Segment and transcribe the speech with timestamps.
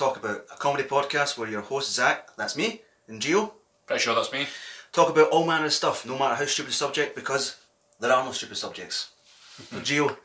[0.00, 3.52] talk about, a comedy podcast where your host Zach, that's me, and Gio,
[3.86, 4.46] Pretty sure that's me.
[4.92, 7.56] talk about all manner of stuff, no matter how stupid the subject, because
[8.00, 9.10] there are no stupid subjects.
[9.74, 10.16] Gio,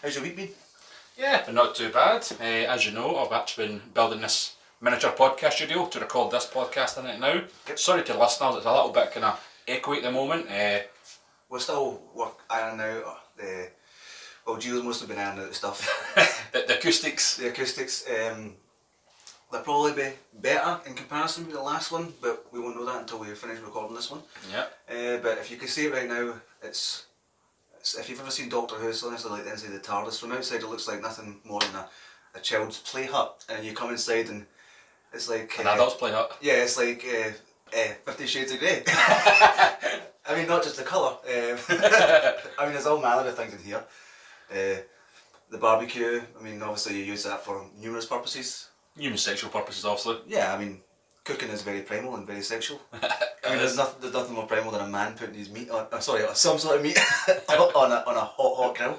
[0.00, 0.50] how's your week been?
[1.18, 2.24] Yeah, but not too bad.
[2.40, 6.46] Uh, as you know, I've actually been building this miniature podcast studio to record this
[6.46, 7.42] podcast in it now.
[7.74, 10.48] Sorry to listeners, it's a little bit kind of echoey at the moment.
[10.48, 10.78] Uh,
[11.48, 13.70] We're still work ironing out uh, the.
[14.46, 15.80] Well, Gio's mostly been ironing out the stuff.
[16.52, 17.38] the, the acoustics.
[17.38, 18.04] the acoustics.
[18.08, 18.54] Um,
[19.50, 23.00] they'll probably be better in comparison with the last one, but we won't know that
[23.00, 24.20] until we finish recording this one.
[24.50, 24.66] Yeah.
[24.88, 27.06] Uh, but if you can see it right now, it's,
[27.78, 30.20] it's if you've ever seen Doctor Who, it's honestly like the inside of the TARDIS.
[30.20, 31.88] From outside, it looks like nothing more than a,
[32.34, 34.46] a child's play hut, and you come inside and
[35.12, 36.36] it's like An uh, adult's play hut.
[36.40, 37.30] Yeah, it's like uh,
[37.76, 38.82] uh, Fifty Shades of Grey.
[38.86, 41.16] I mean, not just the colour.
[41.26, 43.82] Um, I mean, there's all manner of things in here.
[44.52, 44.80] Uh,
[45.50, 46.22] the barbecue.
[46.38, 48.69] I mean, obviously you use that for numerous purposes.
[48.96, 50.18] Human sexual purposes, obviously.
[50.26, 50.80] Yeah, I mean,
[51.24, 52.80] cooking is very primal and very sexual.
[52.92, 55.86] I mean, there's nothing, there's nothing more primal than a man putting his meat on,
[55.92, 56.98] uh, sorry, some sort of meat
[57.48, 58.98] on, a, on a hot, hot grill.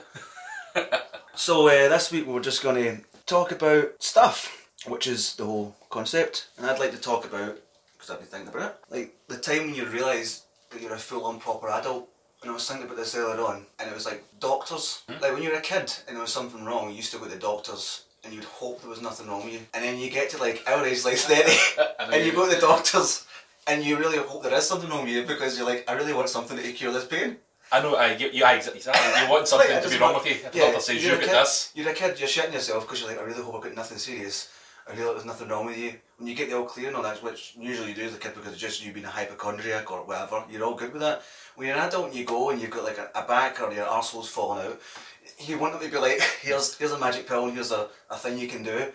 [1.35, 5.75] so uh, this week we're just going to talk about stuff, which is the whole
[5.89, 6.47] concept.
[6.57, 7.59] And I'd like to talk about,
[7.93, 10.99] because I've been thinking about it, like the time when you realise that you're a
[10.99, 12.07] full-on proper adult.
[12.41, 15.03] And I was thinking about this earlier on, and it was like doctors.
[15.07, 17.25] Like when you were a kid and there was something wrong, you used to go
[17.25, 19.59] to the doctors and you'd hope there was nothing wrong with you.
[19.73, 21.51] And then you get to like our age, like 30,
[22.13, 23.25] And you go to the doctors
[23.67, 26.13] and you really hope there is something wrong with you because you're like, I really
[26.13, 27.37] want something to cure this pain.
[27.73, 28.81] I know, I, you, you, exactly.
[28.83, 30.45] You want something Like, to be wrong want- with you.
[30.47, 31.71] If yeah, the doctor says you're you've a got kid- this.
[31.73, 33.97] You're a kid, you're shitting yourself because you're like, I really hope I've got nothing
[33.97, 34.49] serious.
[34.89, 35.93] I feel like there's nothing wrong with you.
[36.17, 38.17] When you get the all clear and all that, which usually you do as a
[38.17, 41.21] kid because it's just you being a hypochondriac or whatever, you're all good with that.
[41.55, 43.71] When you're an adult and you go and you've got like a, a back or
[43.71, 44.81] your arsehole's falling out,
[45.47, 48.17] you want them to be like, here's here's a magic pill and here's a, a
[48.17, 48.91] thing you can do.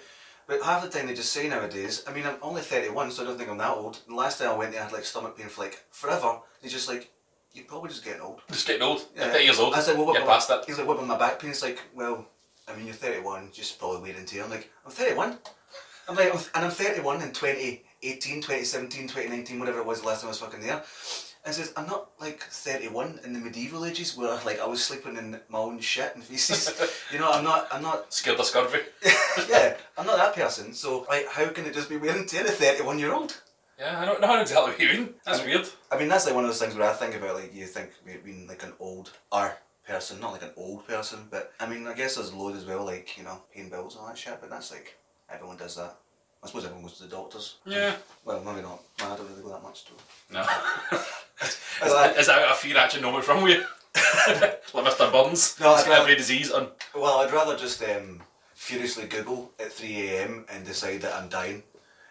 [0.46, 3.26] But half the time they just say nowadays, I mean, I'm only 31, so I
[3.26, 3.98] don't think I'm that old.
[4.06, 6.38] The last time I went there, I had like stomach pain for like forever.
[6.62, 7.10] He's just like,
[7.52, 8.42] you're probably just getting old.
[8.48, 9.04] Just getting old.
[9.16, 9.32] Yeah.
[9.32, 9.74] 30 years old.
[9.74, 10.64] I said, well, what Get about, past it.
[10.66, 11.50] He's like, what about my back pain?
[11.50, 12.28] It's like, well,
[12.68, 14.44] I mean, you're 31, just probably and tear.
[14.44, 15.36] I'm like, I'm 31.
[16.08, 20.20] I'm like, I'm, and I'm 31 in 2018, 2017, 2019, whatever it was the last
[20.20, 20.82] time I was fucking there.
[21.46, 25.16] And says, I'm not like 31 in the medieval ages where like I was sleeping
[25.16, 26.68] in my own shit and feces.
[27.12, 28.80] you know, I'm not, I'm not, Scared of scurvy.
[29.48, 30.74] yeah, I'm not that person.
[30.74, 33.40] So, like, how can it just be and tear a 31 year old?
[33.78, 35.14] Yeah, I don't know exactly what you mean.
[35.24, 35.68] That's weird.
[35.92, 37.90] I mean, that's like one of those things where I think about like you think
[38.24, 41.92] being like an old R person, not like an old person, but I mean, I
[41.92, 44.38] guess there's loads as well, like you know, paying bills and all that shit.
[44.40, 44.96] But that's like
[45.30, 45.96] everyone does that.
[46.42, 47.56] I suppose everyone goes to the doctors.
[47.66, 47.94] Yeah.
[48.24, 48.80] Well, maybe not.
[49.00, 49.92] I don't really go that much to.
[50.32, 50.40] No.
[51.42, 53.64] Is that- Is that a fear actually know what's wrong with you?
[54.74, 55.10] like Mr.
[55.10, 55.58] Burns.
[55.60, 56.00] No, I He's got don't.
[56.02, 56.68] every disease on.
[56.94, 58.22] well, I'd rather just um,
[58.54, 60.44] furiously Google at three a.m.
[60.50, 61.62] and decide that I'm dying.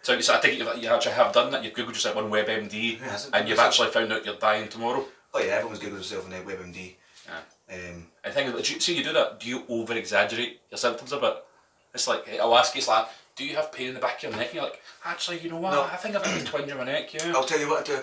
[0.02, 1.62] So, so I think you you actually have done that.
[1.64, 5.04] You've googled yourself on WebMD, Yeah, and you've actually found out you're dying tomorrow.
[5.34, 6.94] Oh yeah, everyone's Googled themselves on WebMD.
[7.26, 7.74] Yeah.
[7.74, 9.40] Um, And the thing is, you, see, you do that.
[9.40, 11.36] Do you over exaggerate your symptoms a bit?
[11.94, 14.22] It's like I'll ask you, it's like, do you have pain in the back of
[14.24, 14.46] your neck?
[14.48, 15.72] And you're like, actually, you know what?
[15.72, 15.84] No.
[15.84, 17.12] I think I've got a twinge in my neck.
[17.12, 17.32] Yeah.
[17.34, 18.02] I'll tell you what I do.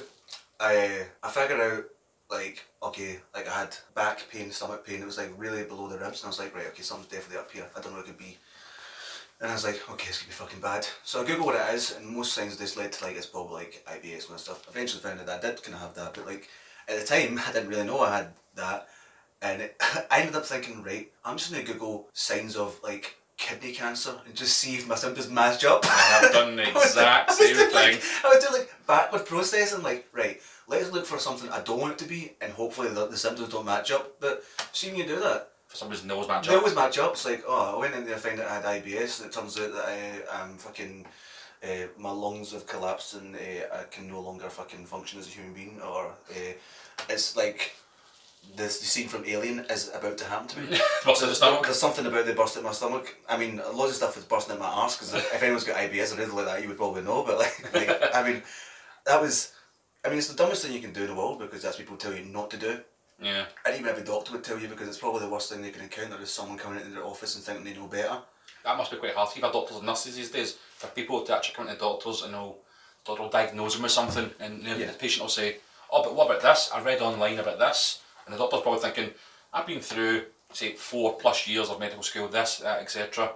[0.59, 1.83] I uh, I figured out
[2.29, 5.01] like okay, like I had back pain, stomach pain.
[5.01, 7.39] It was like really below the ribs, and I was like, right, okay, something's definitely
[7.39, 7.67] up here.
[7.75, 8.37] I don't know what it could be.
[9.41, 10.87] And I was like, okay, this could be fucking bad.
[11.03, 13.55] So I googled what it is, and most things this led to like it's probably
[13.55, 14.67] like IBS and stuff.
[14.69, 16.47] Eventually found out that I did kind of have that, but like
[16.87, 18.87] at the time I didn't really know I had that,
[19.41, 19.75] and it,
[20.11, 24.33] I ended up thinking, right, I'm just gonna Google signs of like kidney cancer and
[24.35, 25.85] just see if my symptoms match up.
[25.85, 27.75] I have done the exact I same doing, thing.
[27.75, 31.79] Like, I was doing like backward processing, like right, let's look for something I don't
[31.79, 34.19] want it to be, and hopefully the, the symptoms don't match up.
[34.19, 36.59] But seeing you do that, For some reason, those match they up.
[36.61, 37.11] always match up.
[37.13, 39.59] It's like, oh, I went in there, found out I had IBS, and it turns
[39.59, 41.05] out that I am fucking.
[41.63, 43.39] Uh, my lungs have collapsed and uh,
[43.79, 46.53] I can no longer fucking function as a human being, or uh,
[47.09, 47.71] it's like
[48.55, 50.77] the scene from Alien is about to happen to me.
[51.03, 51.63] What's So in the there's, stomach?
[51.63, 53.15] there's something about the burst in my stomach.
[53.27, 56.13] I mean, loads of stuff is bursting in my arse because if anyone's got IBS
[56.13, 57.23] or anything like that, you would probably know.
[57.23, 58.43] But like, like, I mean,
[59.05, 59.53] that was.
[60.05, 61.85] I mean, it's the dumbest thing you can do in the world because that's what
[61.85, 62.79] people tell you not to do.
[63.21, 63.45] Yeah.
[63.65, 65.81] And even every doctor would tell you because it's probably the worst thing they can
[65.81, 68.17] encounter is someone coming into their office and thinking they know better.
[68.65, 69.29] That must be quite hard.
[69.37, 72.57] Even doctors and nurses these days, for people to actually come into doctors and they'll,
[73.05, 74.87] doctor will diagnose them with something, and you know, Yeah.
[74.87, 75.57] the patient will say,
[75.89, 76.69] "Oh, but what about this?
[76.73, 79.13] I read online about this," and the doctor's probably thinking,
[79.53, 80.25] "I've been through
[80.55, 83.31] say four plus years of medical school, this, that, etc.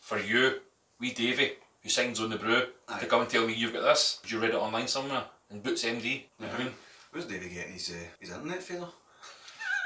[0.00, 0.60] For you,
[1.00, 1.52] wee Davy,
[1.82, 3.00] who signs on the brew, Aye.
[3.00, 5.84] to come and tell me you've got this, you read it online somewhere in Boots
[5.84, 6.24] MD.
[6.40, 6.72] I mean?
[7.10, 8.64] Where's David getting his, uh, his internet?
[8.70, 8.84] I mean,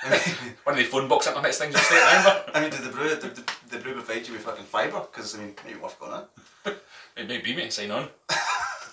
[0.65, 2.45] One of the phone box internet things you say, remember?
[2.55, 5.35] I mean, did the brew, the, the, the brew provide you with fucking fibre, because
[5.37, 6.25] I mean, maybe worth going on.
[7.17, 8.09] It may be me, sign on.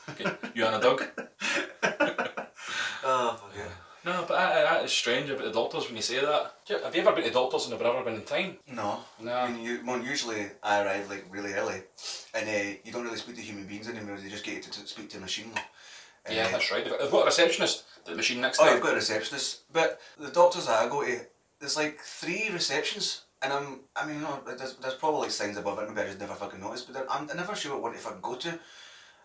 [0.09, 0.25] okay.
[0.53, 1.03] You and a dog.
[3.03, 3.39] Oh.
[4.07, 6.53] No, but that, that is strange about the doctors when you say that.
[6.83, 8.57] Have you ever been to doctors and never ever been in time?
[8.71, 8.99] No.
[9.19, 9.33] No.
[9.33, 11.81] I mean, you, well, usually I arrive like really early,
[12.33, 14.17] and uh, you don't really speak to human beings anymore.
[14.17, 15.51] They just get you to, to speak to a machine.
[15.53, 15.65] Like.
[16.31, 16.83] Yeah, Uh, that's right.
[16.83, 20.65] They've got a receptionist the machine next Oh, you've got a receptionist, but the doctors
[20.67, 21.19] that I go to,
[21.59, 25.89] there's like three receptions, and I'm, I mean, no, there's, there's probably signs above it.
[25.89, 28.21] Maybe I just never fucking noticed, but I'm, I'm never sure what one to fucking
[28.21, 28.59] go to.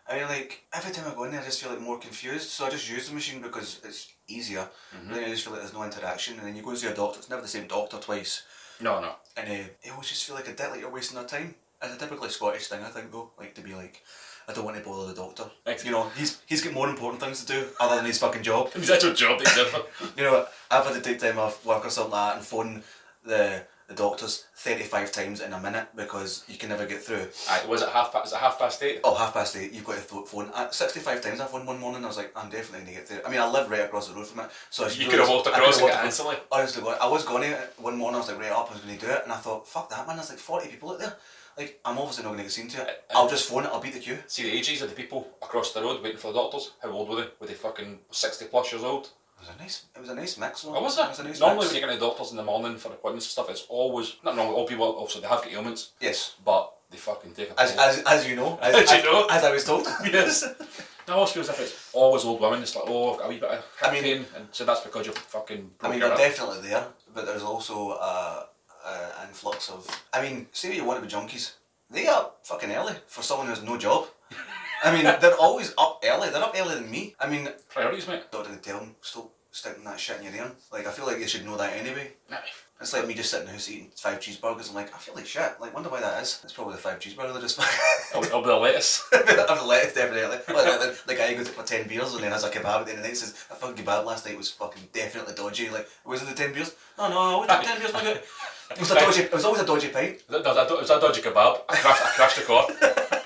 [0.09, 2.49] I mean, like every time I go in there, I just feel like more confused.
[2.51, 4.69] So I just use the machine because it's easier.
[5.09, 6.89] But then I just feel like there's no interaction, and then you go and see
[6.89, 7.19] a doctor.
[7.19, 8.43] It's never the same doctor twice,
[8.81, 9.13] No, no.
[9.37, 11.55] and uh, you always just feel like a dick, like you're wasting their time.
[11.83, 14.03] It's a typically Scottish thing, I think, though, like to be like.
[14.49, 15.45] I don't want to bother the doctor.
[15.85, 18.73] You know, he's he's got more important things to do other than his fucking job.
[18.75, 19.83] That's your job, they differ.
[20.17, 22.83] You know, I've had to take time off work or something like that and phone
[23.25, 27.27] the the doctors 35 times in a minute because you can never get through.
[27.51, 28.27] Aye, was it half past?
[28.29, 29.01] Is it half past eight?
[29.05, 30.51] Oh, half past eight, you've got to pho- phone.
[30.55, 33.09] Uh, 65 times I phoned one morning, I was like, I'm definitely going to get
[33.09, 33.21] through.
[33.27, 35.47] I mean, I live right across the road from it, so You could have walked
[35.49, 36.37] across and got instantly.
[36.51, 38.83] Honestly, God, I was going to one morning, I was like, right up, I was
[38.83, 40.99] going to do it, and I thought, fuck that, man, there's like 40 people out
[41.01, 41.17] there.
[41.59, 43.05] Like, I'm obviously not going to get seen to it.
[43.15, 44.19] Uh, I'll just phone it, I'll beat the queue.
[44.27, 46.71] See the ages of the people across the road waiting for the doctors.
[46.83, 47.29] How old were they?
[47.41, 49.11] Were they fucking sixty plus years old?
[49.43, 50.63] It was a nice, it was a nice mix.
[50.63, 50.77] though.
[50.77, 51.09] Oh, was It it?
[51.09, 51.73] was a nice Normally, mix.
[51.73, 54.37] when you get to doctors in the morning for appointments and stuff, it's always not
[54.37, 54.87] normally all people.
[54.87, 56.37] Also, they have got ailments, Yes.
[56.45, 58.57] but they fucking take a As, as, as you know.
[58.63, 59.27] As, As you know.
[59.29, 59.87] As I was told.
[60.05, 60.43] Yes.
[60.45, 62.63] It always feels as if it's always old women.
[62.63, 64.65] It's like, oh, I've got a wee bit of hip I mean- pain, and so
[64.65, 65.73] that's because you're fucking.
[65.81, 68.47] I mean, they're definitely there, but there's also a,
[68.87, 69.85] a influx of.
[70.13, 71.55] I mean, say you want to be junkies,
[71.91, 74.07] they are up fucking early for someone who has no job.
[74.83, 76.31] I mean, they're always up early.
[76.31, 77.15] They're up earlier than me.
[77.21, 78.31] I mean, priorities, mate.
[78.31, 80.51] doctor could tell them stop sticking that shit in your ear.
[80.73, 82.13] Like, I feel like they should know that anyway.
[82.31, 82.39] Aye.
[82.81, 84.69] It's like me just sitting in the house eating five cheeseburgers.
[84.69, 85.55] I'm like, I feel like shit.
[85.61, 86.41] Like, wonder why that is.
[86.43, 87.33] It's probably the five cheeseburger.
[87.33, 87.61] They're just.
[88.15, 89.05] I'll, I'll be the latest.
[89.13, 89.25] I'm
[89.59, 90.29] the lettuce, definitely.
[90.29, 92.81] Like, like, like, the guy who goes for 10 beers and then has a kebab
[92.81, 95.35] at the end of the night says, a fucking kebab last night was fucking definitely
[95.35, 95.71] dodgy.
[95.71, 96.75] Like, was it the 10 beers?
[96.99, 98.11] No, no, I wasn't 10 beers, my guy.
[98.11, 100.23] It was, a dodgy, it was always a dodgy pint.
[100.29, 101.61] It was a dodgy kebab.
[101.69, 103.22] I crashed, I crashed the car.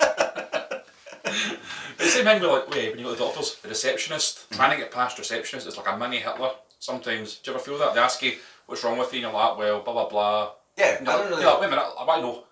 [2.17, 4.77] Same thing with like, wait, when you go to the doctors, the receptionist, trying to
[4.77, 6.51] get past receptionist is like a mini Hitler.
[6.79, 7.93] Sometimes, do you ever feel that?
[7.93, 8.33] They ask you
[8.65, 10.51] what's wrong with you, and you're like, well, blah blah blah.
[10.77, 11.41] Yeah, And I don't like, really.
[11.43, 12.43] you're like, wait a minute, I might know.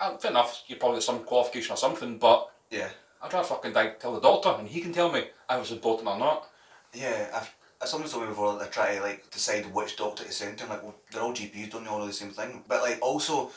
[0.00, 2.88] Uh, fair enough, you probably got some qualification or something, but Yeah.
[3.22, 6.08] I'd rather fucking die, tell the doctor, and he can tell me if it's important
[6.08, 6.48] or not.
[6.94, 10.24] Yeah, I've, uh, someone told me before that they try to like decide which doctor
[10.24, 10.64] to send to.
[10.64, 12.64] I'm like, well, they're all GPs, don't they all do the same thing?
[12.68, 13.50] But like, also,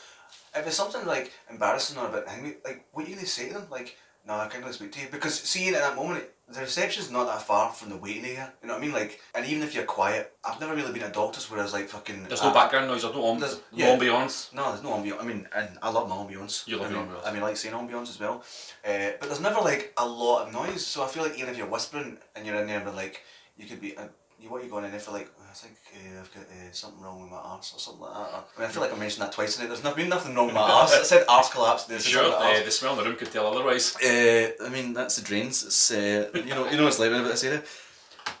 [0.54, 3.48] if it's something like embarrassing or a bit angry, like, what are you gonna say
[3.48, 3.66] to them?
[3.70, 3.96] Like,
[4.26, 7.26] no, I can't really speak to you because seeing at that moment, the reception's not
[7.26, 8.52] that far from the waiting area.
[8.60, 8.92] You know what I mean?
[8.94, 11.72] Like, and even if you're quiet, I've never really been at doctors where I was
[11.72, 12.24] like fucking.
[12.24, 13.96] There's no I- background noise, there's no, um, There's- no yeah.
[13.96, 14.52] ambiance.
[14.52, 15.20] No, there's no ambience.
[15.22, 16.66] I mean, and I love my ambience.
[16.68, 17.26] You love I your mean, ambiance.
[17.26, 18.42] I mean, I like saying ambience as well.
[18.84, 20.84] Uh, but there's never like a lot of noise.
[20.86, 23.22] So I feel like even if you're whispering and you're in there, but like
[23.56, 24.08] you could be, uh,
[24.44, 25.12] you what are you going in there for?
[25.12, 28.14] Like I think uh, I've got uh, something wrong with my arse or something like
[28.14, 28.44] that.
[28.56, 29.66] I mean, I feel like I mentioned that twice today.
[29.68, 30.92] There's not been nothing wrong with my arse.
[30.94, 31.88] I said arse collapsed.
[31.88, 33.96] There's Sure, uh, the smell in the room could tell otherwise.
[33.96, 35.64] uh, I mean, that's the drains.
[35.64, 37.62] It's uh, you know, you know, it's like about this area.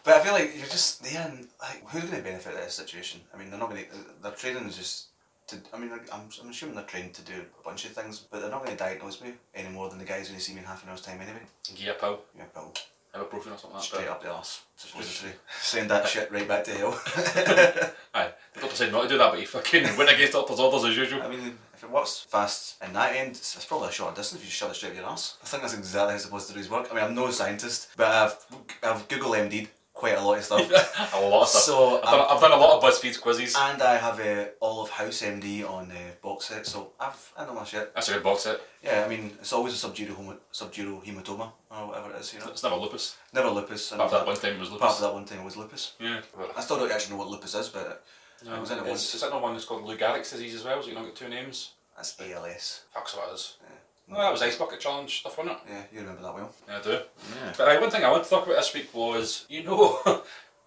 [0.02, 2.64] But I feel like you're just there, and like, who's going to benefit out of
[2.64, 3.20] this situation?
[3.34, 3.90] I mean, they're not going to.
[4.22, 5.06] Their training is just
[5.48, 5.56] to.
[5.72, 8.50] I mean, I'm, I'm assuming they're trained to do a bunch of things, but they're
[8.50, 10.64] not going to diagnose me any more than the guys going to see me in
[10.64, 11.40] half an hour's time anyway.
[11.74, 12.72] Gear pill, Yeah, Bill,
[13.14, 14.10] ibuprofen or something like straight that.
[14.10, 14.62] up the arse.
[14.76, 16.92] Supposedly, send that shit right back to hell.
[18.14, 20.84] Aye, the doctor said not to do that, but he fucking went against doctor's orders
[20.84, 21.22] as usual.
[21.22, 24.40] I mean, if it works fast in that end, it's, it's probably a short distance
[24.40, 25.36] if you shove it straight up your arse.
[25.42, 26.88] I think that's exactly how it's supposed to do his work.
[26.90, 28.36] I mean, I'm no scientist, but I've
[28.82, 29.68] I've Google MD'd
[30.04, 31.14] quite a lot of stuff.
[31.14, 31.62] a lot of stuff.
[31.62, 33.54] So, I've, done, I've done a lot of BuzzFeed quizzes.
[33.58, 37.46] And I have uh, all of House MD on uh, box set, so I've I
[37.46, 37.94] know my shit.
[37.94, 38.60] That's a good box set.
[38.82, 42.40] Yeah, I mean it's always a subdural homo- subdural hematoma or whatever it is, you
[42.40, 42.48] know.
[42.48, 43.16] It's never lupus.
[43.32, 43.92] Never lupus.
[43.92, 44.96] and Apart from that one time it was Apart lupus.
[44.98, 45.92] from that one time it was lupus.
[45.98, 46.20] Yeah.
[46.56, 48.04] I still don't actually know what lupus is, but
[48.50, 49.14] I was in it Is, once.
[49.14, 50.82] is that not one that's called Lou Gehrig's disease as well?
[50.82, 51.70] So you not got two names?
[51.96, 52.82] That's ALS.
[52.92, 53.56] Fuck, so it is.
[53.62, 53.68] Yeah.
[54.06, 55.62] No, that was Ice Bucket Challenge stuff, wasn't it?
[55.70, 56.52] Yeah, you remember that well.
[56.68, 56.90] Yeah, I do.
[56.90, 57.52] Yeah.
[57.56, 59.98] But uh, one thing I want to talk about this week was, you know,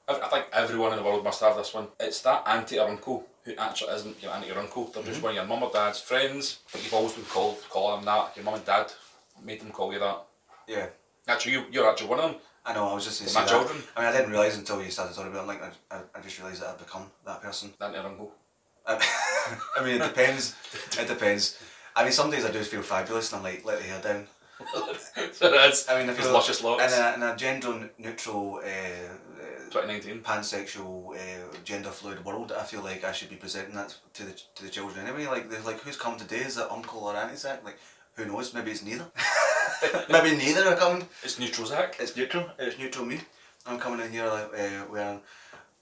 [0.08, 1.88] I, I think everyone in the world must have this one.
[2.00, 4.86] It's that auntie or uncle who actually isn't your auntie or uncle.
[4.86, 5.12] They're Mm-hmm.
[5.12, 8.06] just one of your mum or dad's friends, but you've always been called calling them
[8.06, 8.36] that.
[8.36, 8.92] Your mum and dad
[9.44, 10.24] made them call you that.
[10.68, 10.88] Yeah.
[11.28, 12.42] Actually, you, you're actually one of them.
[12.66, 13.58] I know, I was just They're saying my that.
[13.66, 13.84] children.
[13.96, 16.22] I mean, I didn't realise until you started talking about it, like, I, I, I
[16.22, 17.72] just realised that I've become that person.
[17.80, 18.32] Auntie or uncle.
[18.86, 20.56] I, I mean, it depends.
[21.00, 21.60] it depends.
[21.98, 24.28] I mean, some days I do feel fabulous and I'm like, let the hair down.
[25.34, 25.88] so is.
[25.90, 26.94] I mean, I His feel luscious locks.
[26.94, 30.22] In a, in a gender neutral uh, uh, 2019.
[30.22, 34.34] pansexual, uh, gender fluid world, I feel like I should be presenting that to the
[34.56, 35.26] to the children anyway.
[35.26, 36.42] Like they're like, who's coming today?
[36.42, 37.66] Is it uncle or auntie Zach?
[37.66, 37.80] Like,
[38.14, 38.54] who knows?
[38.54, 39.08] Maybe it's neither.
[40.10, 41.08] Maybe neither are coming.
[41.24, 41.96] It's neutral Zach.
[42.00, 42.46] It's neutral.
[42.60, 43.22] It's neutral me.
[43.66, 45.22] I'm coming in here like, uh, wearing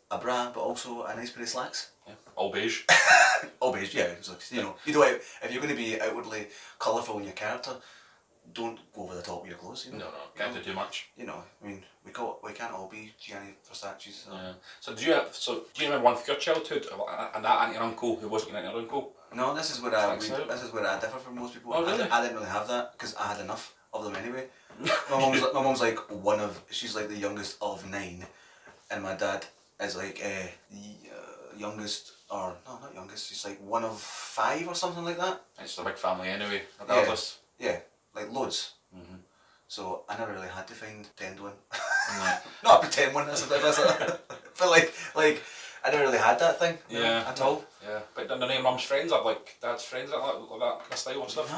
[0.10, 1.91] a bra, but also a nice pair of slacks.
[2.07, 2.13] Yeah.
[2.35, 2.83] All beige.
[3.59, 4.03] All beige, yeah.
[4.03, 6.47] It's like, you know, you know, if you're going to be outwardly
[6.79, 7.71] colourful in your character,
[8.53, 9.85] don't go over the top with your clothes.
[9.85, 11.09] You know, no, can't do too much.
[11.17, 14.25] You know, I mean, we can't, we can't all be Gianni Versace's.
[14.27, 14.31] So.
[14.33, 14.53] Yeah.
[14.79, 16.85] So do you have, so do you remember one of your childhood
[17.35, 19.13] and that auntie and uncle who wasn't your auntie and uncle?
[19.33, 21.74] No, this is where I we, this is where I differ from most people.
[21.74, 22.03] Oh, I, really?
[22.03, 24.47] di- I didn't really have that because I had enough of them anyway.
[25.09, 28.25] my mom's like, my mom's like one of she's like the youngest of nine,
[28.91, 29.45] and my dad
[29.81, 31.25] is like uh, the uh,
[31.57, 33.29] youngest or no not youngest.
[33.29, 35.41] He's like one of five or something like that.
[35.59, 37.39] It's a big family anyway, regardless.
[37.59, 37.79] Yeah,
[38.15, 38.74] like loads.
[38.95, 39.19] Mhm.
[39.67, 41.53] So I never really had to find tend one.
[41.71, 42.39] Right.
[42.63, 43.27] Not a pretend one.
[43.27, 43.62] That's a bit.
[43.62, 44.19] That's a,
[44.59, 45.43] but like like
[45.83, 46.77] I never really had that thing.
[46.89, 47.29] know, Yeah.
[47.29, 47.63] at all.
[47.83, 48.00] Yeah.
[48.15, 50.97] But none of mum's friends are like dad's friends like that, like that kind of
[50.97, 51.51] style and stuff.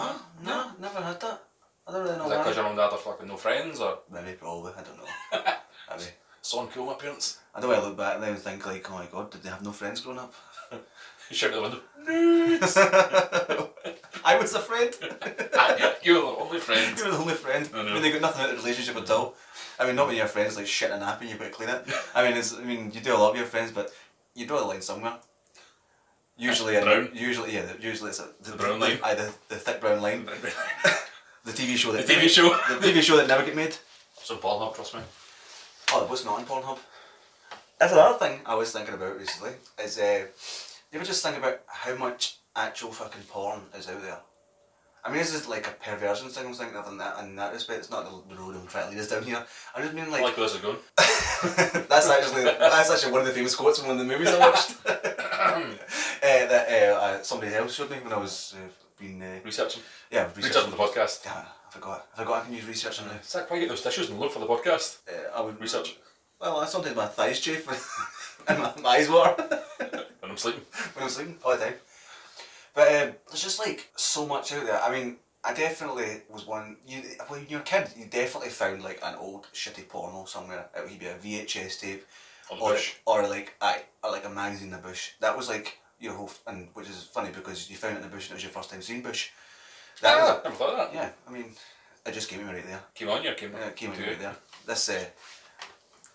[0.43, 1.43] No, no, never had that.
[1.87, 3.79] I don't really know Is that because your mum and dad are fucking no friends
[3.79, 5.05] or Maybe, probably, I don't know.
[5.89, 6.03] Maybe.
[6.41, 7.37] Son cool my parents?
[7.55, 9.63] I want to look back now and think like, oh my god, did they have
[9.63, 10.33] no friends growing up?
[10.71, 10.79] You
[11.35, 13.69] shout out the window.
[14.25, 14.93] I was a friend.
[15.59, 16.97] Ah, you were the only friend.
[16.97, 17.67] you were the only friend.
[17.73, 17.89] I know.
[17.89, 19.33] I mean, they got nothing out of the relationship at all.
[19.79, 21.69] I mean, not when your friends like shit a nap and you've got to clean
[21.69, 21.83] it.
[22.13, 23.91] I mean, it's, I mean, you do a lot with your friends, but
[24.35, 25.15] you draw the line somewhere.
[26.37, 27.09] Usually, Brown.
[27.13, 28.99] usually, yeah, usually it's a, the, The brown line.
[29.03, 30.25] aye, the, the thick brown line.
[31.43, 32.49] The TV show that The TV show.
[32.49, 33.75] the TV show that never get made.
[34.21, 35.01] Some Pornhub, trust me.
[35.93, 36.79] Oh, it wasn't on Pornhub?
[37.79, 39.51] That's another thing I was thinking about recently.
[39.83, 40.25] Is uh,
[40.91, 44.19] you ever just think about how much actual fucking porn is out there?
[45.05, 47.53] I mean, this is like a perversion thing I'm thinking of in that, in that
[47.53, 47.79] respect.
[47.79, 49.45] It's not the, road I'm trying to lead us down here.
[49.73, 50.77] I just mean I like, like where this is going.
[51.87, 54.39] that's actually that's actually one of the famous quotes from one of the movies I
[54.39, 54.75] watched.
[54.87, 55.69] uh,
[56.21, 58.67] that uh, uh, somebody else showed me when I was uh,
[58.99, 59.83] being uh, Researching.
[60.11, 61.25] yeah Researching researching the podcast.
[61.25, 62.07] It, I forgot.
[62.13, 63.13] I forgot I can use research on now.
[63.23, 64.99] Zach, why get those tissues and look for the podcast?
[65.07, 65.97] Uh, I would Research.
[66.39, 67.67] Well, I sometimes my thighs chafe
[68.47, 69.61] and my, my eyes water.
[70.19, 70.61] When I'm sleeping.
[70.93, 71.73] when I'm sleeping all the time.
[72.75, 74.81] But um, there's just like so much out there.
[74.81, 76.77] I mean, I definitely was one.
[76.87, 80.67] You when you're a kid, you definitely found like an old shitty porno somewhere.
[80.75, 82.05] It would be a VHS tape,
[82.51, 82.93] On or bush.
[83.05, 85.11] or like I or like a magazine in the bush.
[85.21, 88.03] That was like your whole, f- and which is funny because you found it in
[88.03, 89.31] the bush and it was your first time seeing bush.
[90.01, 90.93] That was never thought of that.
[90.93, 91.09] yeah.
[91.27, 91.45] I mean,
[92.05, 92.79] it just came in right there.
[92.95, 94.35] Came on you, came Yeah, it came in right there.
[94.65, 95.03] This, uh,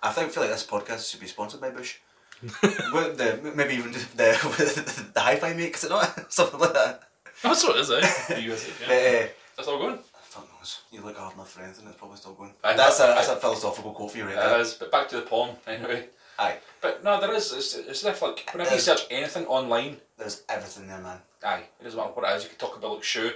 [0.02, 1.96] I think feel like this podcast should be sponsored by Bush.
[2.92, 6.32] Well, the, maybe even the the, the hi-fi mate, is it not?
[6.32, 7.02] Something like that.
[7.42, 8.34] That's what it is, eh?
[8.34, 9.18] The USA, But, yeah.
[9.24, 9.98] uh, That's all going.
[10.22, 10.80] fuck knows.
[10.90, 12.52] You look hard enough for anything, it's probably still going.
[12.64, 14.60] I- that's, a, that's a philosophical quote for you right It there.
[14.60, 16.06] is, but back to the porn, anyway.
[16.38, 19.98] Aye, But no, there is, it's, it's if like, whenever you There's- search anything online,
[20.18, 21.18] there's everything there, man.
[21.44, 23.30] aye, it doesn't matter what it is, you could talk about like shoe.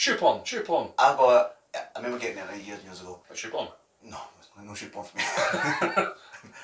[0.00, 0.88] Shoe porn, shoe porn.
[0.98, 3.20] I got, I remember getting it like years and years ago.
[3.28, 3.68] But shoe porn.
[4.02, 4.16] No,
[4.64, 5.22] no shoe porn for me.
[5.26, 6.12] I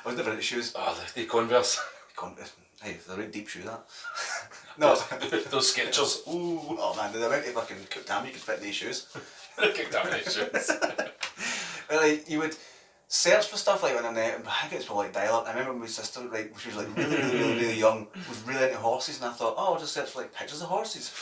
[0.06, 0.72] was never into shoes.
[0.74, 1.78] Oh, the, the Converse.
[2.16, 2.34] Con-
[2.82, 3.84] Hey, they're a deep shoe, that.
[4.78, 4.94] no.
[5.50, 6.26] Those Skechers.
[6.28, 6.78] Ooh.
[6.80, 7.76] Oh man, the amount of fucking
[8.08, 9.06] ham you could fit in these shoes.
[9.58, 9.70] My
[10.20, 10.70] shoes.
[11.88, 12.56] But like you would
[13.06, 14.40] search for stuff like on the net.
[14.46, 15.46] I think it's probably like dial up.
[15.46, 18.64] I remember my sister, like she was like really, really, really, really young, was really
[18.64, 21.12] into horses, and I thought, oh, I'll just search for like pictures of horses.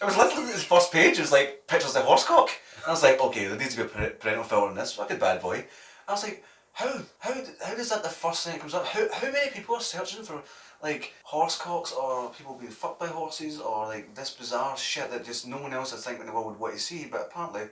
[0.00, 1.18] It was literally the first page.
[1.18, 2.48] It was like pictures of horsecock.
[2.76, 4.92] And I was like, okay, there needs to be a par- parental filter on this.
[4.94, 5.64] Fucking bad boy.
[6.06, 7.32] I was like, how, how,
[7.64, 8.84] how does that the first thing that comes up?
[8.86, 10.42] How, how many people are searching for
[10.82, 15.46] like horsecocks or people being fucked by horses or like this bizarre shit that just
[15.48, 17.06] no one else I think in the world would want to see?
[17.10, 17.62] But apparently,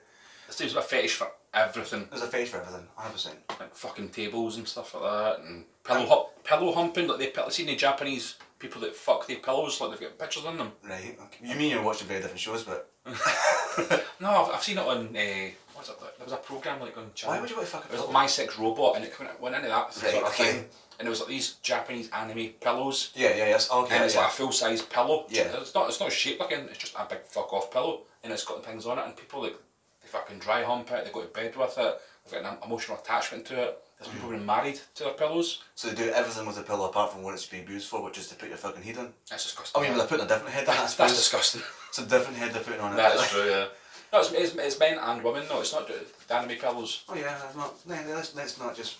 [0.46, 2.06] This dude's got a fetish for everything.
[2.10, 2.88] there's a fetish for everything.
[2.98, 3.60] 100%.
[3.60, 7.06] Like fucking tables and stuff like that, and pillow hu- pillow humping.
[7.06, 10.44] Like they pill- seen the Japanese people that fuck their pillows, like they've got pictures
[10.44, 10.72] on them.
[10.82, 11.18] Right.
[11.24, 11.48] Okay.
[11.48, 12.90] You mean you're watching very different shows, but
[14.20, 15.08] No, I've, I've seen it on.
[15.16, 15.96] Uh, what's it?
[16.00, 17.10] There was a program like on.
[17.14, 17.34] Channel.
[17.36, 18.12] why would you want to fuck a It was pillow?
[18.12, 20.44] like My Sex Robot, and it went, went into that Right, sort of okay.
[20.52, 20.64] thing.
[20.98, 23.68] And it was like these Japanese anime pillows, Yeah, yeah, yes.
[23.70, 23.96] Okay.
[23.96, 24.20] and it's yeah.
[24.22, 25.26] like a full size pillow.
[25.28, 25.48] Yeah.
[25.60, 25.88] It's not.
[25.88, 26.66] It's not shaped like it.
[26.70, 29.04] It's just a big fuck off pillow, and it's got the things on it.
[29.04, 29.56] And people like
[30.02, 31.04] they fucking dry hump it.
[31.04, 32.00] They go to bed with it.
[32.30, 33.78] They've got an emotional attachment to it.
[34.04, 35.62] There's people been married to their pillows.
[35.74, 38.18] So they do everything with the pillow apart from what it's being used for, which
[38.18, 39.12] is to put your fucking head on.
[39.30, 39.82] That's disgusting.
[39.82, 40.76] I mean, they're putting a different head on.
[40.76, 41.62] That's, that's disgusting.
[41.88, 42.96] It's a different head they're putting on it.
[42.96, 43.48] that is true.
[43.48, 43.66] Yeah.
[44.12, 45.44] No, it's, it's, it's men and women.
[45.48, 47.04] No, it's not the anime pillows.
[47.08, 47.74] Oh yeah, that's not.
[47.86, 48.96] No, let's, let's not just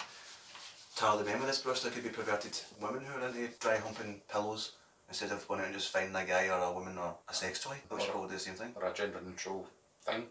[0.97, 1.81] tar the men with this brush.
[1.81, 4.73] There could be perverted women who are into dry humping pillows
[5.09, 7.61] instead of going out and just finding a guy or a woman or a sex
[7.63, 8.73] toy, which Or- probably do the same thing.
[8.75, 9.67] Or a gender neutral
[10.05, 10.25] thing.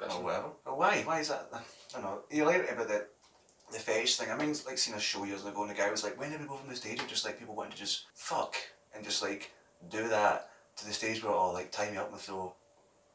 [0.00, 0.48] Or whatever.
[0.66, 1.02] Or why?
[1.02, 1.48] Why is that?
[1.52, 1.60] I
[1.94, 2.20] don't know.
[2.30, 3.08] You're right about that.
[3.72, 4.30] The fetish thing.
[4.30, 6.40] I mean, like seeing a show years ago, and the guy was like, "When did
[6.40, 8.56] we go from the stage?" of just like people wanting to just fuck
[8.94, 9.50] and just like
[9.90, 12.54] do that to the stage where oh like tie me up and throw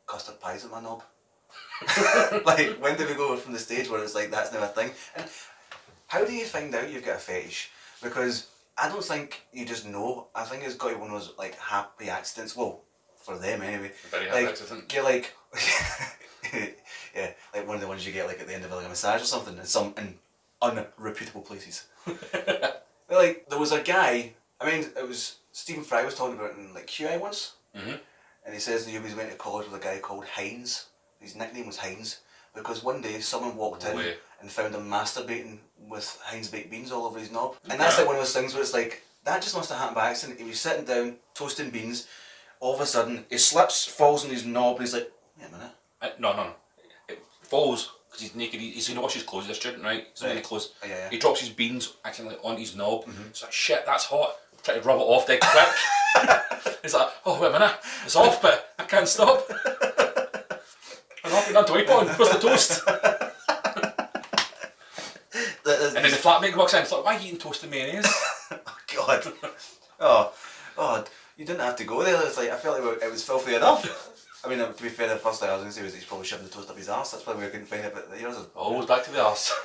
[0.05, 1.03] custard pies at my knob.
[2.45, 4.91] like when did we go from the stage where it's like that's now a thing?
[5.15, 5.25] And
[6.07, 7.69] how do you find out you've got a fetish?
[8.01, 10.27] Because I don't think you just know.
[10.35, 12.55] I think it's got to be one of those like happy accidents.
[12.55, 12.81] Well,
[13.23, 13.91] for them anyway.
[14.09, 14.93] Very happy like, accident.
[14.93, 15.33] You're like,
[17.15, 18.89] yeah, like one of the ones you get like at the end of like a
[18.89, 20.15] massage or something and some in
[20.63, 21.85] unreputable places.
[23.09, 24.33] Like there was a guy.
[24.59, 27.99] I mean, it was Stephen Fry was talking about it in like QI once, Mhm.
[28.45, 30.87] and he says that he was went to college with a guy called Heinz.
[31.19, 32.21] His nickname was Heinz
[32.55, 37.05] because one day someone walked in and found him masturbating with Heinz baked beans all
[37.05, 39.55] over his knob, and that's like one of those things where it's like that just
[39.55, 40.39] must have happened by accident.
[40.39, 42.07] He was sitting down toasting beans.
[42.61, 45.51] All of a sudden, he slips, falls on his knob, and he's like, "Wait a
[45.51, 46.53] minute." Uh, no, no, no.
[47.09, 48.59] It falls because he's naked.
[48.59, 49.47] He's going to wash his clothes.
[49.47, 50.05] He's a student, right?
[50.13, 50.73] He's not in clothes.
[50.83, 51.09] Yeah, yeah.
[51.09, 53.05] He drops his beans accidentally on his knob.
[53.05, 53.29] Mm-hmm.
[53.29, 53.85] It's like shit.
[53.85, 54.35] That's hot.
[54.61, 56.77] Try to rub it off dead quick.
[56.83, 59.49] he's like, oh wait a minute, it's off, but I can't stop.
[61.23, 62.07] and off on to wipe on.
[62.07, 62.81] Where's the toast?
[65.65, 66.81] And then the flatmate walks in.
[66.81, 68.05] It's like, why are you eating toast and mayonnaise?
[68.51, 68.77] Oh
[69.07, 69.33] God.
[69.99, 70.33] Oh,
[70.77, 71.03] oh,
[71.37, 72.21] you didn't have to go there.
[72.27, 74.11] It's like I felt like it was filthy enough.
[74.45, 76.03] I mean, to be fair, the first thing I was going to say was he's
[76.03, 77.11] probably shoving the toast up his arse.
[77.11, 77.93] That's probably why I couldn't find it.
[77.93, 78.47] But yours is.
[78.55, 79.53] Always back to the arse.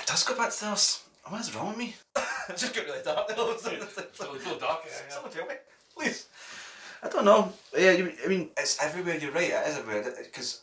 [0.00, 1.04] It does go back to the arse.
[1.28, 1.94] What is wrong with me?
[2.48, 3.30] it just got really dark.
[3.36, 3.82] All of a sudden.
[3.82, 4.24] It's It's a
[4.58, 4.80] dark.
[4.86, 5.08] Yeah, yeah.
[5.10, 5.54] Someone tell me,
[5.94, 6.28] please.
[7.02, 7.52] I don't know.
[7.76, 9.18] Yeah, you, I mean, it's everywhere.
[9.18, 9.50] You're right.
[9.50, 10.62] It is everywhere because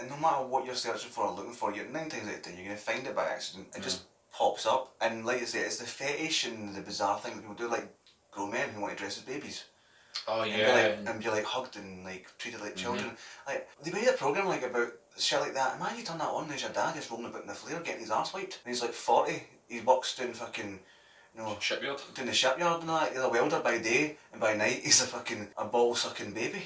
[0.00, 2.56] no matter what you're searching for or looking for, you're nine times out of ten
[2.56, 3.68] you're gonna find it by accident.
[3.74, 4.06] It just mm.
[4.32, 7.54] pops up, and like I say, it's the fetish and the bizarre thing that people
[7.54, 7.88] do, like
[8.30, 9.64] grown men who want to dress as babies.
[10.28, 10.72] Oh And, be yeah.
[10.72, 12.82] like, and be like hugged and like treated like mm-hmm.
[12.82, 13.10] children.
[13.46, 15.76] Like they made a program like about shit like that.
[15.76, 18.00] Imagine you turn that on, there's your dad just rolling about in the flare getting
[18.00, 18.60] his arse wiped.
[18.64, 19.42] And he's like forty.
[19.68, 20.80] He works doing fucking
[21.34, 22.00] you know Shipyard.
[22.14, 23.12] doing the shipyard and all that.
[23.12, 26.62] He's a welder by day, and by night he's a fucking a ball sucking baby.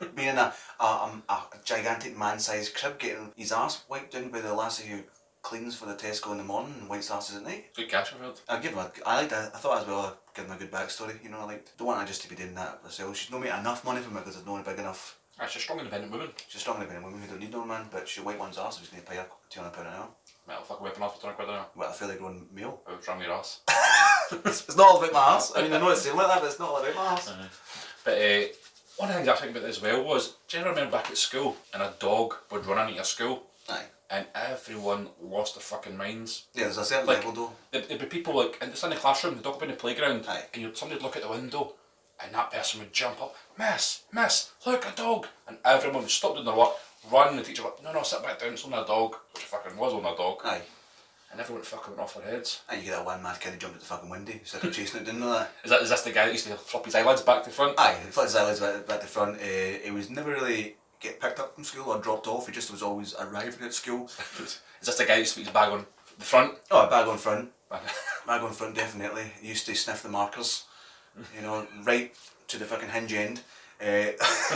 [0.14, 4.28] Being in a, a, a, a gigantic man sized crib, getting his ass wiped down
[4.28, 5.02] by the lassie who
[5.46, 7.72] cleans for the Tesco in the morning and wipes asses at night.
[7.76, 8.40] Good cash I've heard.
[8.48, 9.36] I give him a, I liked it.
[9.54, 11.22] I thought as well I'd give him a good backstory.
[11.22, 11.78] You know, I liked.
[11.78, 13.16] Don't want her just to be doing that herself.
[13.16, 15.20] She's not making enough money from it because there's no one big enough.
[15.38, 16.30] Ah, she's a strong independent woman.
[16.48, 18.78] She's a strong independent woman who don't need no man, but she'll wipe one's arse
[18.78, 20.08] if she's going to pay her two hundred pound an hour.
[20.48, 21.66] Metal fucking weapon off for 20 quid an hour.
[21.76, 22.80] Well, a fairly grown male.
[22.84, 23.60] How wrong your ass.
[24.32, 25.52] it's, it's not all about my arse.
[25.54, 27.32] I mean, I know it's saying like that, but it's not all about my arse.
[28.04, 28.42] But uh,
[28.96, 31.10] one of the things I thinking about as well was, do you ever remember back
[31.10, 33.84] at school and a dog would run into your school Aye.
[34.10, 36.44] And everyone lost their fucking minds?
[36.54, 37.52] Yeah, there's a certain Like- level though.
[37.70, 39.70] There'd, there'd be people like, and it's in the classroom, the dog would be in
[39.72, 40.44] the playground, Aye.
[40.52, 41.74] and you'd, somebody would look at the window
[42.24, 45.26] and that person would jump up, Miss, Miss, look, a dog!
[45.48, 46.72] And everyone would stop doing their work,
[47.10, 49.16] run, and the teacher would like, no, no, sit back down, it's only a dog,
[49.34, 50.38] which it fucking was only a dog.
[50.44, 50.62] Aye.
[51.30, 52.62] And everyone fucking went off their heads.
[52.70, 54.72] And you get that one mad kid who jumped at the fucking window, instead of
[54.72, 55.52] chasing it, didn't know that?
[55.64, 57.78] Is that is this the guy that used to flop his eyelids back to front?
[57.78, 59.36] Aye, he flipped his eyelids back, back to front.
[59.40, 62.70] Uh, he was never really get picked up from school or dropped off, he just
[62.70, 64.04] was always arriving at school.
[64.40, 65.86] Is this the guy who used to put his bag on
[66.18, 66.54] the front?
[66.70, 67.50] Oh, a bag on front.
[67.70, 69.24] Bag on front, definitely.
[69.40, 70.64] He used to sniff the markers,
[71.34, 72.14] you know, right
[72.48, 73.40] to the fucking hinge end.
[73.80, 74.12] Uh,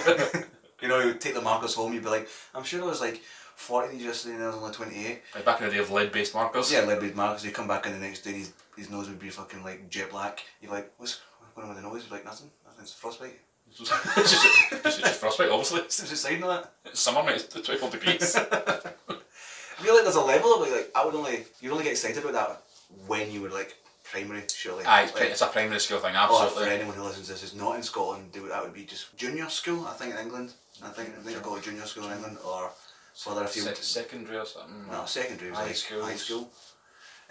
[0.81, 3.21] you know, he'd take the markers home, you'd be like, I'm sure there was like
[3.57, 5.23] 40 yesterday and I was only 28.
[5.35, 6.73] Like back in the day of lead-based markers.
[6.73, 9.09] Yeah, lead based markers, he'd come back in the next day and his, his nose
[9.09, 10.45] would be fucking like jet black.
[10.63, 11.21] You're like, what's
[11.55, 12.03] going on with the nose?
[12.03, 13.39] He'd be like, nothing, nothing, it's frostbite.
[14.17, 15.81] it's just, just, just frostbite, obviously.
[15.89, 16.73] Seems exciting that.
[16.85, 17.37] It's summer, mate.
[17.37, 18.37] It's 24 degrees.
[18.37, 22.19] I feel like there's a level of like, I would only, you'd only get excited
[22.19, 22.63] about that
[23.07, 24.85] when you were like primary, surely.
[24.85, 27.33] Aye, it's, Like, it's a primary school thing, oh, Or for anyone who listens to
[27.33, 30.21] this is not in Scotland, would, that would be just junior school, I think, in
[30.21, 30.53] England.
[30.83, 32.71] I think, I think they've got a junior school in England, or
[33.15, 33.77] further afield.
[33.77, 34.87] Se- secondary or something.
[34.91, 36.05] no, secondary was High like schools.
[36.05, 36.51] high school.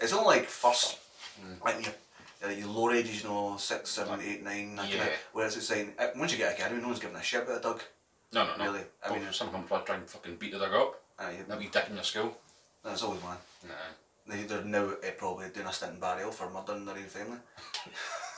[0.00, 0.98] It's only like first,
[1.40, 1.62] mm.
[1.64, 1.94] like your,
[2.44, 5.08] uh, your lower ages, you know, six, seven, eight, nine, kind Yeah.
[5.32, 7.60] whereas it's saying, uh, once you get academy, no one's giving a shit about a
[7.60, 7.82] dog.
[8.32, 8.64] No, no, no.
[8.72, 8.84] Really?
[9.04, 11.00] I I mean- mean, some of them try try and fucking beat the dog up.
[11.18, 12.36] Aye, That wee dick in your school.
[12.84, 13.36] that's always one.
[13.68, 13.74] Nah.
[14.26, 17.38] They, they're now uh, probably doing a stint in Bar-L for murdering their own family.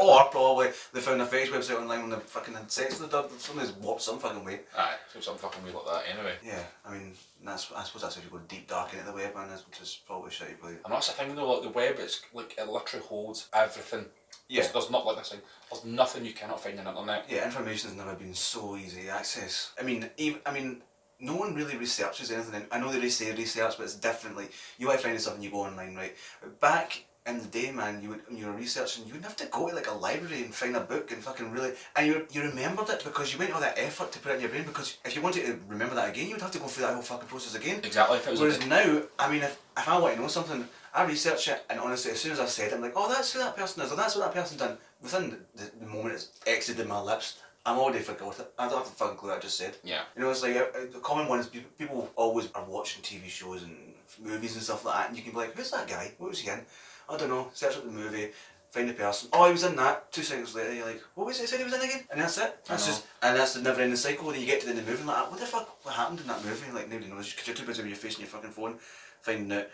[0.00, 3.22] or probably they found a fetish website online when they fucking had sex with the
[3.22, 3.30] dog.
[3.38, 4.60] Somebody's warped some fucking way.
[4.76, 6.34] Aye, so some fucking way like that anyway.
[6.44, 7.12] Yeah, I mean,
[7.44, 9.98] that's I suppose that's if you go deep dark into the web, man, which is
[10.06, 10.50] probably shit.
[10.50, 13.48] you probably- And that's the thing though, like the web, it's like it literally holds
[13.52, 14.06] everything.
[14.48, 14.60] Yeah.
[14.62, 15.40] There's, there's not like this thing.
[15.70, 17.24] There's nothing you cannot find on the internet.
[17.30, 19.72] Yeah, information has never been so easy to access.
[19.80, 20.82] I mean, even I mean,
[21.20, 22.66] no one really researches anything.
[22.70, 24.36] I know they say research, but it's different.
[24.36, 26.14] Like you might find something you go online, right?
[26.60, 29.46] Back in the day, man, you would when you were researching, you would have to
[29.46, 32.42] go to like a library and find a book and fucking really, and you you
[32.42, 34.64] remembered it because you went all that effort to put it in your brain.
[34.64, 36.92] Because if you wanted to remember that again, you would have to go through that
[36.92, 37.80] whole fucking process again.
[37.82, 38.18] Exactly.
[38.18, 41.04] If it was Whereas now, I mean, if, if I want to know something, I
[41.04, 43.38] research it, and honestly, as soon as I said it, I'm like, oh, that's who
[43.38, 44.76] that person is, or that's what that person done.
[45.02, 48.52] Within the, the moment it's exited my lips, I'm already forgot it.
[48.58, 49.76] I don't have to fucking clue what I just said.
[49.82, 50.02] yeah.
[50.14, 53.28] You know, it's like uh, the common one is people, people always are watching TV
[53.28, 53.74] shows and
[54.22, 56.12] movies and stuff like that, and you can be like, who's that guy?
[56.18, 56.60] What was he in?
[57.08, 57.48] I don't know.
[57.54, 58.30] Search up the movie,
[58.70, 59.28] find the person.
[59.32, 60.10] Oh, he was in that.
[60.12, 61.44] Two seconds later, you're like, what was it?
[61.44, 62.64] I said he was in again, and that's it.
[62.66, 64.30] That's just, and that's the never-ending cycle.
[64.30, 65.84] Then you get to the end of the movie, and like, what the fuck?
[65.84, 66.72] What happened in that movie?
[66.72, 68.76] Like nobody knows because you're too busy with your face and your fucking phone,
[69.22, 69.68] finding out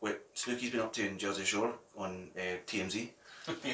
[0.00, 3.08] what Snooki's been up to in Jersey Shore on uh, TMZ.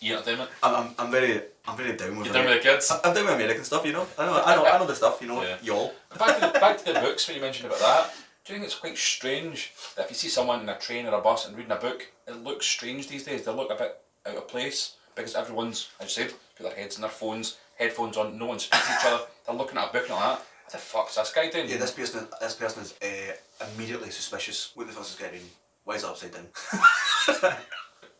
[0.00, 0.50] yeah, entertainment.
[0.62, 2.26] I'm, I'm, I'm very, I'm very down with.
[2.26, 2.90] You're done with the kids.
[3.04, 4.06] I'm down with American stuff, you know.
[4.18, 5.42] I know, I know, I know the stuff, you know.
[5.42, 5.56] Yeah.
[5.62, 5.92] Y'all.
[6.18, 8.14] back, to the, back to the books when you mentioned about that.
[8.48, 11.12] Do you think it's quite strange that if you see someone in a train or
[11.12, 13.44] a bus and reading a book, it looks strange these days?
[13.44, 16.96] They look a bit out of place because everyone's, as you said, put their heads
[16.96, 19.24] in their phones, headphones on, no one speaks to each other.
[19.46, 20.38] They're looking at a book and all that.
[20.38, 21.68] What the fuck's this guy doing?
[21.68, 24.72] Yeah, this person, this person is uh, immediately suspicious.
[24.74, 25.50] What the fuck is this guy doing?
[25.84, 26.46] Why is it upside down?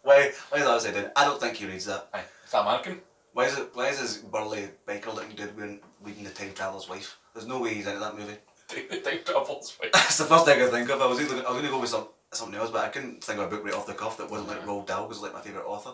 [0.03, 1.11] why, why is it upside down?
[1.17, 2.07] I don't think he reads that.
[2.13, 3.01] Aye, is that American?
[3.33, 3.71] Why is it?
[3.73, 7.17] Why is this burly biker looking dude wearing, reading the Time Traveler's Wife?
[7.33, 8.37] There's no way he's into that movie.
[8.69, 9.77] Travels.
[9.81, 9.93] Right.
[9.93, 11.01] That's the first thing I think of.
[11.01, 13.25] I was either, I was going to go with some, something else, but I couldn't
[13.25, 15.33] think of a book right off the cuff that wasn't like Roald Dahl, because like
[15.33, 15.93] my favourite author.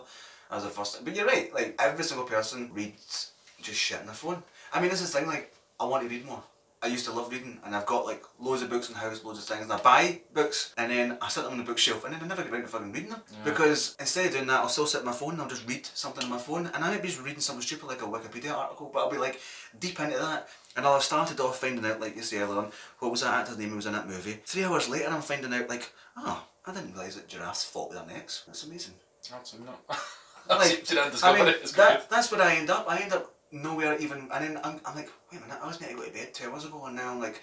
[0.51, 1.03] As the first.
[1.03, 1.51] But you're right.
[1.51, 3.31] Like every single person reads
[3.63, 4.43] just shit on their phone.
[4.71, 5.27] I mean, this is the thing.
[5.27, 6.43] Like I want to read more.
[6.83, 9.23] I used to love reading, and I've got like loads of books in the house,
[9.23, 12.05] loads of things, and I buy books, and then I sit them on the bookshelf,
[12.05, 14.59] and then I never get around to fucking reading them because instead of doing that,
[14.59, 16.83] I'll still sit on my phone and I'll just read something on my phone, and
[16.83, 19.41] I might be just reading something stupid like a Wikipedia article, but I'll be like
[19.79, 23.11] deep into that, and I'll started off finding out, like you say earlier on, what
[23.11, 24.39] was that actor's name who was in that movie.
[24.45, 27.97] Three hours later, I'm finding out like, oh, I didn't realise that giraffes fought with
[27.97, 28.43] their necks.
[28.45, 28.95] That's amazing.
[29.29, 29.81] That's not.
[30.47, 31.23] Like, That's.
[31.23, 31.55] I mean.
[31.75, 32.85] That, that's where I end up.
[32.87, 35.79] I end up nowhere even, and then I'm, I'm like, wait a minute, I was
[35.79, 37.41] meant to go to bed two hours ago, and now I'm like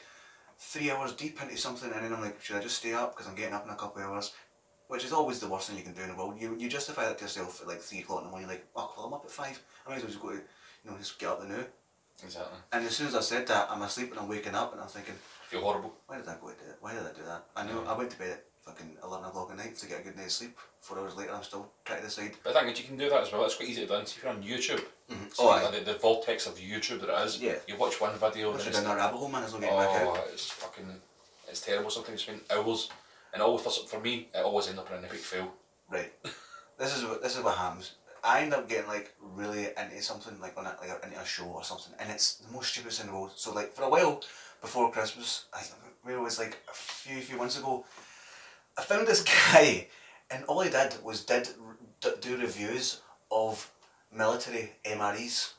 [0.58, 3.26] three hours deep into something, and then I'm like, should I just stay up because
[3.28, 4.32] I'm getting up in a couple of hours?
[4.86, 6.40] Which is always the worst thing you can do in the world.
[6.40, 8.92] You you justify that to yourself at like three o'clock in the morning, like, oh,
[8.96, 9.60] well, I'm up at five.
[9.84, 11.64] I might as well just go to, you know, just get up the now.
[12.24, 12.58] Exactly.
[12.72, 14.88] And as soon as I said that, I'm asleep and I'm waking up, and I'm
[14.88, 15.14] thinking,
[15.48, 15.92] feel horrible.
[16.06, 16.76] why did I go to do it?
[16.80, 17.44] Why did I do that?
[17.56, 20.02] I know I went to bed at fucking eleven o'clock at night to get a
[20.02, 20.56] good night's sleep.
[20.80, 22.32] Four hours later, I'm still trying to decide.
[22.42, 23.44] But I think that you can do that as well.
[23.44, 23.94] It's quite easy to do.
[23.94, 25.24] So if you're on YouTube, mm-hmm.
[25.38, 27.40] Oh, like the, the vortex of YouTube that it is.
[27.40, 27.54] Yeah.
[27.66, 29.60] You watch one video and Once you're it's, down that rabbit hole, man, there's no
[29.60, 30.16] getting back out.
[30.16, 30.86] oh, it's fucking,
[31.48, 31.90] it's terrible.
[31.90, 32.90] Sometimes spend hours,
[33.32, 35.52] and always for, for me, it always end up in an epic fail.
[35.90, 36.12] Right.
[36.78, 37.92] This is what this is what happens.
[38.24, 41.24] I end up getting like really into something like on a, like a, into a
[41.24, 43.32] show or something, and it's the most stupidest in the world.
[43.36, 44.22] So like for a while
[44.60, 45.62] before Christmas, I
[46.02, 47.84] where it was like a few few months ago,
[48.78, 49.88] I found this guy,
[50.30, 51.48] and all he did was did
[52.20, 53.70] do reviews of
[54.12, 55.52] military MREs.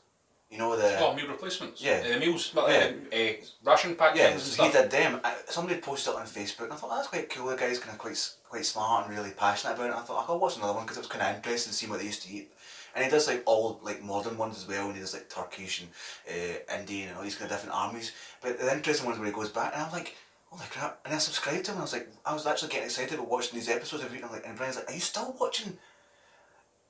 [0.54, 1.82] You know the Oh, meal replacements.
[1.82, 2.14] Yeah.
[2.14, 2.92] Uh, meals, well, Yeah.
[3.12, 3.32] uh, uh,
[3.64, 5.20] ration pack Yeah, things and he did them.
[5.24, 7.48] I, somebody posted it on Facebook, and I thought oh, that's quite cool.
[7.48, 9.96] The guy's kind of quite quite smart and really passionate about it.
[9.96, 11.98] I thought I'll watch another one because it was kind of interesting to see what
[11.98, 12.52] they used to eat.
[12.94, 15.80] And he does like all like modern ones as well, and he does like Turkish
[15.82, 15.90] and
[16.30, 18.12] uh, Indian and all these kind of different armies.
[18.40, 20.14] But the interesting ones where he goes back, and I'm like,
[20.50, 21.00] holy crap!
[21.04, 21.78] And I subscribed to him.
[21.78, 24.22] And I was like, I was actually getting excited about watching these episodes every week.
[24.22, 25.76] And I'm like, and Brian's like, are you still watching?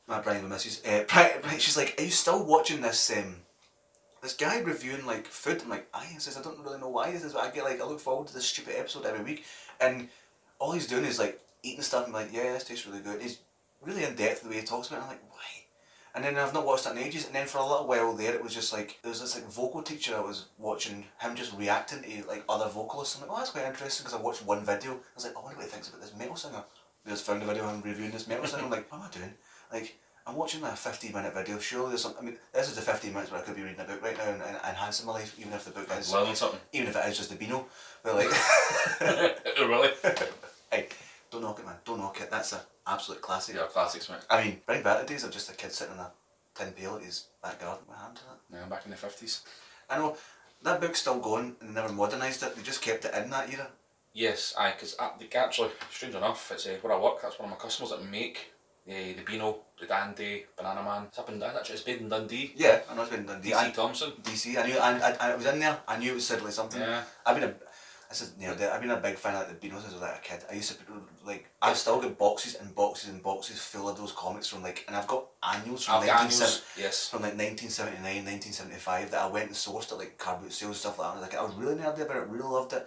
[0.06, 0.82] My Brian, my missus.
[0.86, 3.10] Uh, Brian, Brian, she's like, are you still watching this?
[3.16, 3.36] Um,
[4.24, 5.60] this guy reviewing like food.
[5.62, 6.16] I'm like, aye.
[6.18, 7.12] Says, I don't really know why.
[7.12, 9.44] He says, but I get like, I look forward to this stupid episode every week,
[9.80, 10.08] and
[10.58, 12.06] all he's doing is like eating stuff.
[12.06, 13.20] I'm like, yeah, this tastes really good.
[13.20, 13.38] He's
[13.82, 15.02] really in depth the way he talks about it.
[15.02, 15.38] I'm like, why?
[16.14, 17.26] And then I've not watched that in ages.
[17.26, 19.50] And then for a little while there, it was just like there was this like
[19.50, 23.16] vocal teacher I was watching him just reacting to like other vocalists.
[23.16, 24.92] I'm like, oh, that's quite interesting because I watched one video.
[24.92, 26.64] I was like, I wonder what he thinks about this metal singer.
[27.06, 28.64] I just found a video of him reviewing this metal singer.
[28.64, 29.34] I'm like, what am I doing?
[29.70, 29.98] Like.
[30.26, 31.58] I'm watching a 15 minute video.
[31.58, 32.14] Surely there's some.
[32.18, 34.16] I mean, this is the 15 minutes where I could be reading a book right
[34.16, 36.60] now and, and enhancing my life, even if the book is, Learning something.
[36.72, 37.66] even if it is just a Beano.
[38.02, 38.30] But like,
[39.58, 39.90] really?
[40.72, 40.88] hey,
[41.30, 41.76] don't knock it, man.
[41.84, 42.30] Don't knock it.
[42.30, 43.56] That's an absolute classic.
[43.56, 44.20] Yeah, classics, mate.
[44.30, 46.10] I mean, bring back the days of just a kid sitting in a
[46.54, 48.38] tin pail at his back garden with a hand to that.
[48.58, 49.42] Yeah, back in the 50s.
[49.90, 50.16] I know
[50.62, 52.56] that book's still going and they never modernised it.
[52.56, 53.68] They just kept it in that era.
[54.14, 54.96] Yes, aye, because
[55.34, 58.52] actually, strange enough, it's uh, where I work, that's one of my customers that make
[58.86, 61.04] uh, the Beano, the Dandy, Banana Man.
[61.08, 62.52] It's up in Dundee, it's made in Dundee.
[62.56, 63.50] Yeah, I know it's been Dundee.
[63.50, 64.12] DC I, Thomson.
[64.22, 64.58] DC.
[64.62, 64.78] I knew.
[64.78, 65.78] I, I, I was in there.
[65.88, 66.80] I knew it was Sidley something.
[66.80, 67.02] Yeah.
[67.24, 67.54] I've been a.
[68.10, 70.02] This is you know, I've been a big fan of the Beano since I was
[70.02, 70.44] like a kid.
[70.50, 70.76] I used to
[71.26, 74.84] like I've still got boxes and boxes and boxes full of those comics from like
[74.86, 77.08] and I've got annuals from I've got 1970 annuals, yes.
[77.08, 80.76] from like 1979, 1975 that I went and sourced at like car boot sales and
[80.76, 81.16] stuff like that.
[81.16, 82.86] I was like I was really nerdy about it, really loved it.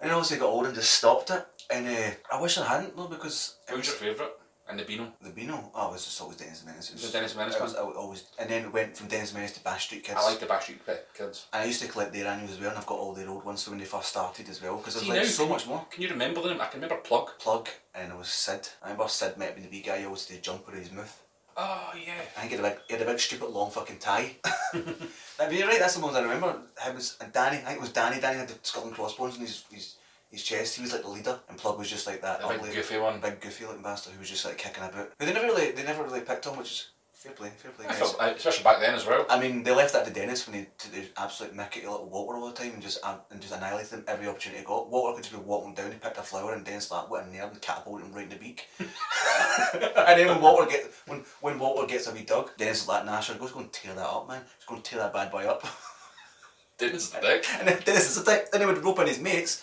[0.00, 1.46] And then obviously I got old and just stopped it.
[1.70, 4.32] And uh, I wish I hadn't though because it Who's was, your favourite?
[4.68, 5.12] And the Beano.
[5.20, 5.70] The Beano.
[5.74, 6.90] Oh, it was just always Dennis the Menace.
[6.90, 9.38] It The Dennis the Menace it was always, and then it went from Dennis the
[9.38, 10.18] Menace to Bash Street Kids.
[10.20, 10.80] I like the Bash Street
[11.16, 11.46] Kids.
[11.52, 13.44] And I used to collect their annuals as well, and I've got all their old
[13.44, 15.84] ones from when they first started as well, because there's like now so much more.
[15.90, 16.60] Can you remember them?
[16.60, 17.30] I can remember Plug.
[17.38, 18.68] Plug, and it was Sid.
[18.82, 20.92] I remember Sid met me the wee guy, he always did a jumper in his
[20.92, 21.22] mouth.
[21.54, 22.14] Oh yeah.
[22.36, 24.36] I think he had a big, he had a big stupid long fucking tie.
[24.44, 26.56] I mean, you're right, that's the ones I remember.
[26.80, 29.64] Him was, and Danny, I think it was Danny, Danny had the Scotland crossbones his,
[29.70, 29.96] his,
[30.32, 32.58] his chest, he was like the leader, and Plug was just like that The big
[32.60, 33.20] ugly, goofy one.
[33.20, 35.12] big goofy looking bastard who was just like kicking about.
[35.18, 37.86] But they never really, they never really picked on, which is fair play, fair play
[37.86, 39.26] I felt, uh, especially back then as well.
[39.28, 42.08] I mean, they left that to Dennis when he took the absolute mick at little
[42.08, 44.88] Walter all the time and just um, and just annihilated him every opportunity he got.
[44.90, 47.26] Walter could just be walking down, he picked a flower, and Dennis like, what a
[47.26, 48.68] nerd, and catapulted him right in the beak.
[48.80, 53.04] and then when Walter get when when Walter gets a wee dug, Dennis is like,
[53.04, 54.40] go go and tear that up, man.
[54.56, 55.62] Just go and tear that bad boy up.
[56.78, 57.44] Dennis is a dick.
[57.58, 58.50] and then Dennis is a dick.
[58.50, 59.62] Then he would rope in his mates.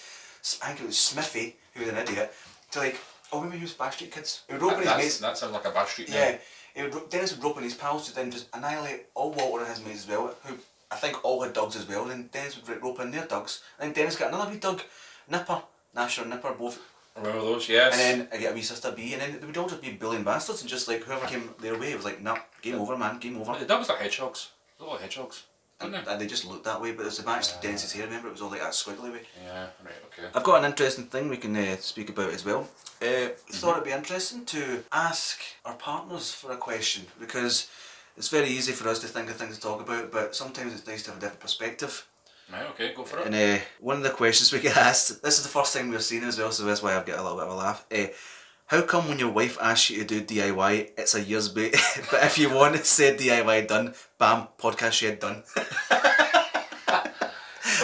[0.63, 2.33] I think it was Smiffy, who was an idiot,
[2.71, 2.99] to like,
[3.31, 4.41] oh, maybe he was Bash Street Kids.
[4.47, 5.17] He would rope in his mates.
[5.19, 6.17] that sounds like a Backstreet name.
[6.17, 6.37] Yeah,
[6.75, 9.73] he would, Dennis would rope in his pals to then just annihilate all Walter and
[9.73, 10.55] his mates as well, who
[10.91, 12.03] I think all had dogs as well.
[12.03, 13.61] And then Dennis would ro- rope in their dogs.
[13.79, 14.81] And then Dennis got another wee dog,
[15.31, 15.61] Gnipper,
[15.95, 16.79] Gnasher and Gnipper, both.
[17.17, 17.67] Remember those?
[17.67, 17.93] Yes.
[17.93, 19.91] And then I get a wee sister Bea, and then they would all just be
[19.91, 22.95] bullying bastards, and just like whoever came their way, it was like, nah, game over,
[22.97, 23.57] man, game over.
[23.59, 24.51] the dogs are hedgehogs.
[24.79, 25.43] They're all hedgehogs.
[25.81, 28.05] And, and they just looked that way, but it was the match to Dennis's hair,
[28.05, 28.27] remember?
[28.27, 29.21] It was all like that squiggly way.
[29.43, 29.67] Yeah.
[29.83, 29.93] Right.
[30.07, 30.27] Okay.
[30.35, 32.67] I've got an interesting thing we can uh, speak about as well.
[33.01, 37.69] Uh, Thought it'd be interesting to ask our partners for a question because
[38.17, 40.85] it's very easy for us to think of things to talk about, but sometimes it's
[40.85, 42.05] nice to have a different perspective.
[42.51, 42.67] Right.
[42.71, 42.93] Okay.
[42.93, 43.27] Go for it.
[43.27, 46.01] And uh, one of the questions we get asked, this is the first time we've
[46.03, 47.85] seen it as well, so that's why I've got a little bit of a laugh.
[47.89, 48.07] Uh,
[48.69, 51.71] how come when your wife asks you to do DIY, it's a year's bait,
[52.11, 55.43] but if you want it said DIY done, bam, podcast shed done.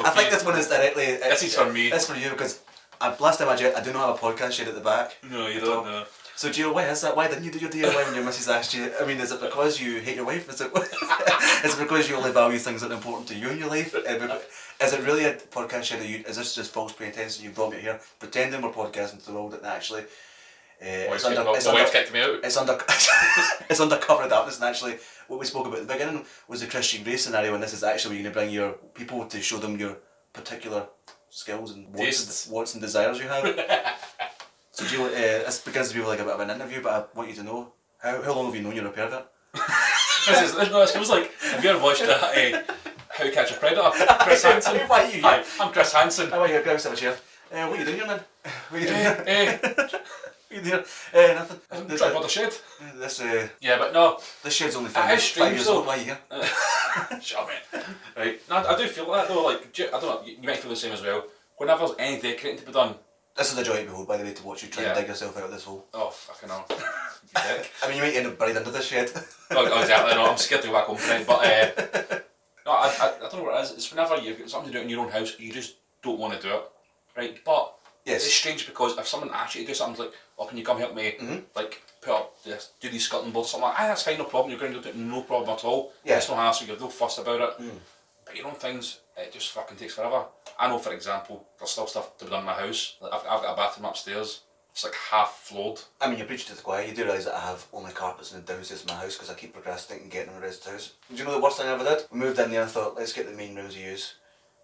[0.08, 1.06] I think this one is directly.
[1.06, 1.89] This is for me.
[1.89, 2.62] That's for you because
[3.02, 5.17] I, last time I checked, I do not have a podcast shed at the back.
[5.30, 6.06] No, you don't know.
[6.36, 7.15] So, Gio, why is that?
[7.15, 8.91] Why didn't you do your DIY when your missus asked you?
[9.02, 10.50] I mean, is it because you hate your wife?
[10.50, 10.69] Is it?
[11.65, 13.95] is it because you only value things that are important to you in your life?
[13.95, 14.39] Uh,
[14.82, 16.02] Is it really a podcast shed?
[16.02, 17.41] That you, is this just false pretense?
[17.41, 20.04] You brought me here pretending we're podcasting to the world, and actually,
[20.82, 22.40] uh, it's under, it's under, wife kicked me out.
[22.44, 22.78] it's under
[23.70, 26.62] it's under cover of darkness and actually what we spoke about at the beginning was
[26.62, 29.26] the Christian Grey scenario and this is actually where you're going to bring your people
[29.26, 29.98] to show them your
[30.34, 30.88] particular
[31.30, 33.44] skills and wants, and, wants and desires you have.
[34.72, 36.92] so do you, uh, this begins to be like a bit of an interview but
[36.92, 39.26] I want you to know how, how long have you known you're a pervert?
[40.28, 42.62] this is no, this feels like have you ever watched uh, uh,
[43.10, 43.90] How to Catch a Predator?
[44.20, 44.78] Chris Hansen.
[44.88, 45.22] Why are you?
[45.22, 46.30] Hi, I'm Chris Hansen.
[46.30, 47.18] How about you grab yourself a chair?
[47.52, 48.20] Uh, what are you doing here man?
[48.70, 49.90] What are you doing Eh, here?
[50.51, 50.84] Eh, you doing?
[51.13, 51.60] Uh, nothing.
[51.71, 52.53] I'm This, trying shed.
[52.95, 54.19] this, uh, Yeah, but no.
[54.43, 56.19] this shed's only five, years, five years old, why are you here?
[57.21, 57.84] Shut up, man.
[58.17, 58.41] Right.
[58.49, 59.43] No, I do feel that though.
[59.43, 60.21] Like, do you- I don't know.
[60.25, 61.25] You might feel the same as well.
[61.58, 62.95] Whenever there's any decorating to be done,
[63.38, 65.08] This is a joy to behold by the way to watch you try and dig
[65.08, 65.86] yourself out of this hole.
[65.93, 66.65] oh fucking hell.
[67.36, 69.12] I mean, you might end up buried under this shed.
[69.51, 70.13] oh, oh, exactly.
[70.15, 71.25] No, I'm scared to go back home tonight.
[71.27, 72.19] But uh,
[72.65, 73.71] no, I, I, I don't know what it is.
[73.71, 76.34] It's whenever you've got something to do in your own house, you just don't want
[76.34, 76.63] to do it,
[77.17, 77.38] right?
[77.43, 77.73] But
[78.05, 78.23] Yes.
[78.25, 80.78] it's strange because if someone asks you to do something like, "Oh, can you come
[80.80, 81.43] help me?" Mhm.
[81.56, 84.52] Like put up this, do these skirting boards, something like, "Ah, that's fine, no problem.
[84.52, 85.91] You're going to do it, no problem at all.
[86.04, 86.17] Yeah.
[86.17, 86.67] It's no hassle.
[86.67, 87.80] You're no fuss about it." Mm.
[88.26, 90.26] But your own things, it just fucking takes forever.
[90.60, 92.95] I know, for example, there's still stuff to be done in my house.
[93.00, 94.41] Like, I've, I've got a bathroom upstairs.
[94.71, 95.80] It's like half floored.
[96.02, 96.84] I mean, you're preaching to the choir.
[96.84, 99.30] You do realise that I have only carpets in the downstairs of my house because
[99.30, 100.91] I keep procrastinating and getting them the rest of the house.
[101.10, 102.04] Do you know the worst thing I ever did?
[102.12, 104.15] We moved in there and thought, let's get the main rooms we use.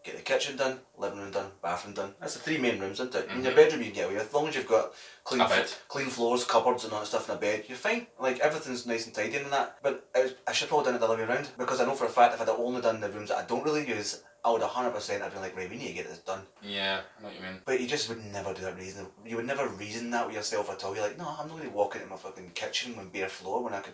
[0.04, 2.16] Get the kitchen done, living room done, bathroom done.
[2.20, 3.30] That's the three main rooms, isn't it?
[3.30, 3.56] In your Mhm.
[3.56, 4.28] bedroom you can get away with.
[4.30, 5.72] As long as you've got clean, bed.
[5.88, 8.08] clean floors, cupboards and all that stuff in a bed, you're fine.
[8.18, 9.78] Like, everything's nice and tidy and that.
[9.84, 12.06] But I, I should probably done it the other way around because I know for
[12.06, 14.64] a fact if I'd only done the rooms that I don't really use, I would
[14.64, 16.48] 100% have been like, right, we need to get this done.
[16.64, 17.62] Yeah, I know what you mean.
[17.64, 19.06] But you just would never do that reason.
[19.24, 20.96] You would never reason that with yourself at all.
[20.96, 23.62] You're like, no, I'm not going to walk into my fucking kitchen with bare floor
[23.62, 23.94] when I could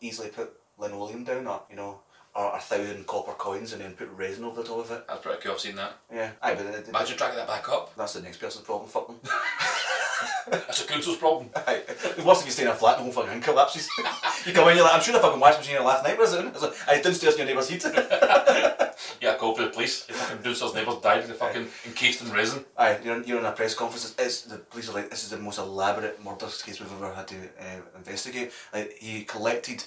[0.00, 2.02] easily put linoleum down or, you know,
[2.38, 5.04] or a thousand copper coins and then put resin over the top of it.
[5.08, 5.52] That's pretty cool.
[5.52, 5.98] I've seen that.
[6.12, 6.30] Yeah.
[6.40, 7.96] Aye, but it, it, Imagine dragging that back up.
[7.96, 8.88] that's the next person's problem.
[8.88, 9.16] Fuck them.
[10.50, 11.50] That's a council's problem.
[11.66, 11.82] Aye.
[12.16, 13.88] The worst if you stay in a flat and the whole fucking collapses.
[14.46, 16.32] you come in, you're like, I'm sure the fucking washing machine here last night was
[16.32, 16.44] it?
[16.46, 17.84] It's like, I downstairs in your neighbour's heat.
[19.20, 20.08] Yeah, call for the police.
[20.08, 21.24] Your fucking downstairs neighbours died.
[21.24, 22.64] They're fucking encased in resin.
[22.76, 24.10] Aye, you're, you're in a press conference.
[24.10, 27.12] It's, it's the police are like, this is the most elaborate murder case we've ever
[27.12, 28.52] had to uh, investigate.
[28.72, 29.84] Like he collected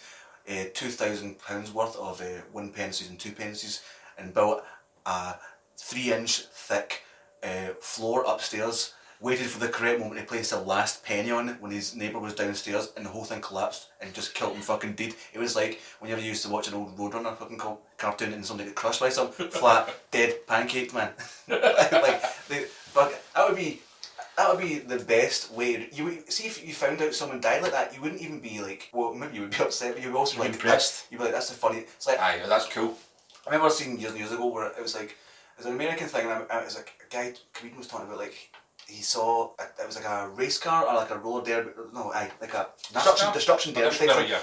[0.49, 3.82] uh, two thousand pounds worth of uh, one pences and two pences,
[4.17, 4.63] and built
[5.06, 5.36] a
[5.77, 7.01] three-inch thick
[7.43, 8.93] uh, floor upstairs.
[9.19, 12.34] Waited for the correct moment to place the last penny on when his neighbour was
[12.34, 15.13] downstairs, and the whole thing collapsed and just killed him fucking dead.
[15.32, 18.43] It was like whenever you used to watch an old Roadrunner fucking co- cartoon and
[18.43, 21.12] somebody get crushed by some flat, dead, pancaked man.
[21.47, 23.82] like, they, fuck, that would be.
[24.38, 25.89] That would be the best way.
[25.91, 28.62] You would see if you found out someone died like that, you wouldn't even be
[28.62, 31.06] like, well, maybe you would be upset, but you would also be like impressed.
[31.12, 31.80] You'd be like, that's the funny.
[31.80, 32.98] It's like Aye, that's cool.
[33.48, 36.08] I remember seeing years and years ago where it was like it was an American
[36.08, 38.50] thing, and I, it was like a guy comedian was talking about like
[38.88, 41.72] he saw a, it was like a race car or like a roller derby.
[41.94, 44.39] No, aye, like a destruction destruction derby type yeah.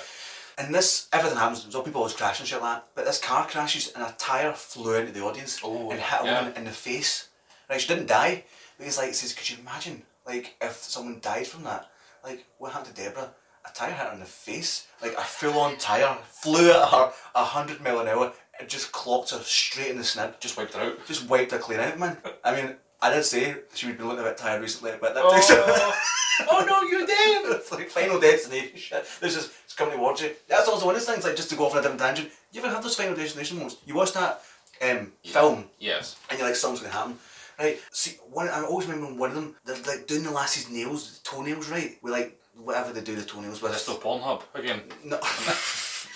[0.59, 1.65] And this everything happens.
[1.71, 2.87] So people always crash and shit like that.
[2.97, 6.25] But this car crashes and a tire flew into the audience Oh, and hit a
[6.25, 6.39] yeah.
[6.41, 7.29] woman in the face.
[7.71, 8.45] Right, she didn't die.
[8.79, 11.91] But he's like, he says, could you imagine like if someone died from that?
[12.25, 13.31] Like what happened to Deborah?
[13.69, 14.87] A tire hit her in the face.
[15.03, 18.33] Like a full on tire flew at her a hundred mile an hour.
[18.61, 20.41] It just clocked her straight in the snip.
[20.41, 21.07] Just wiped her out.
[21.07, 22.17] just wiped her clean out, man.
[22.45, 25.31] I mean, I did say she would be looking a bit tired recently, but that
[25.31, 27.57] takes oh no, you did!
[27.57, 29.07] it's like Final Destination shit.
[29.21, 30.33] There's just it's coming towards you.
[30.49, 31.25] That's also one of those things.
[31.25, 32.31] Like just to go off on a different tangent.
[32.53, 33.77] You ever have those Final Destination moments?
[33.87, 34.43] You watch that
[34.83, 36.17] um, film Yes.
[36.31, 37.19] and you're like, something's gonna happen.
[37.59, 37.81] Right.
[37.91, 39.57] See, one I always remember one of them.
[39.65, 41.99] They're like doing the lassie's nails, the toenails, right?
[42.03, 43.73] With like whatever they do the toenails with.
[43.73, 44.83] That's still Pornhub again.
[45.05, 45.19] no.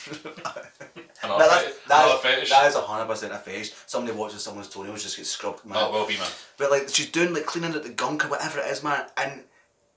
[1.25, 3.73] No, that's, that is- that is a hundred percent a fetish.
[3.87, 5.79] Somebody watches someone's toenails just get scrubbed, man.
[5.81, 6.29] Oh, it will be, man.
[6.59, 9.45] But like she's doing like cleaning out the gunk or whatever it is, man, and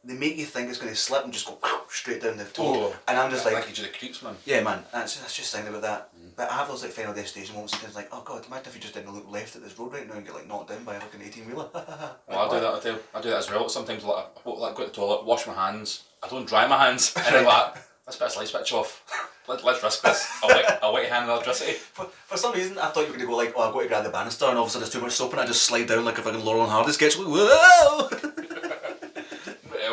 [0.06, 1.58] they make you think it's going to slip and just go
[1.89, 2.63] straight down the toe.
[2.94, 2.96] Oh.
[3.08, 4.36] and I'm just like, you the creeps, man.
[4.46, 6.15] yeah, man, that's, that's just thinking about that.
[6.15, 6.30] Mm.
[6.36, 7.74] But I have those like final destination moments.
[7.74, 10.08] Sometimes like, oh god, imagine if you just didn't look left at this road right
[10.08, 11.70] now and get like knocked down by a fucking eighteen wheeler.
[12.28, 12.74] Well, I do that.
[12.74, 13.00] I do.
[13.13, 13.70] I do that as well.
[13.70, 16.04] Sometimes, like, I like, go to the toilet, wash my hands.
[16.22, 19.32] I don't dry my hands, and I'm like, let's put a slice switch off.
[19.48, 20.28] Let, let's risk this.
[20.44, 21.74] I'll wet, I'll wet your hand in electricity.
[21.74, 23.82] For, for some reason, I thought you were going to go like, oh, I go
[23.82, 25.46] to grab the banister, and all of a sudden there's too much soap, and I
[25.46, 27.18] just slide down like a fucking Laurel and Hardy sketch.
[27.18, 28.10] Like, Whoa!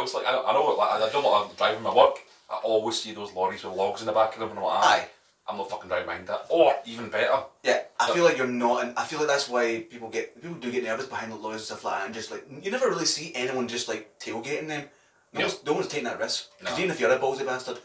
[0.03, 0.15] Else?
[0.15, 2.17] Like, I, I know, like, I do a lot of driving my work.
[2.51, 4.85] I always see those lorries with logs in the back of them, and I'm like,
[4.85, 5.09] Aye.
[5.49, 6.47] I'm not fucking driving behind that.
[6.51, 9.87] Or even better, Yeah, I feel like you're not, and I feel like that's why
[9.91, 12.31] people get people do get nervous behind the lawyers and stuff like that, and just
[12.31, 14.89] like you never really see anyone just like tailgating them.
[15.33, 15.47] No, Yeah.
[15.47, 16.49] one's, no one's taking that risk.
[16.61, 16.85] Because No.
[16.85, 17.79] even if you're a ballsy bastard,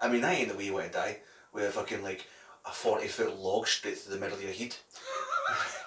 [0.00, 1.18] I mean that ain't the way you want to die
[1.52, 2.26] with a fucking like
[2.64, 4.74] a forty foot log straight through the middle of your head.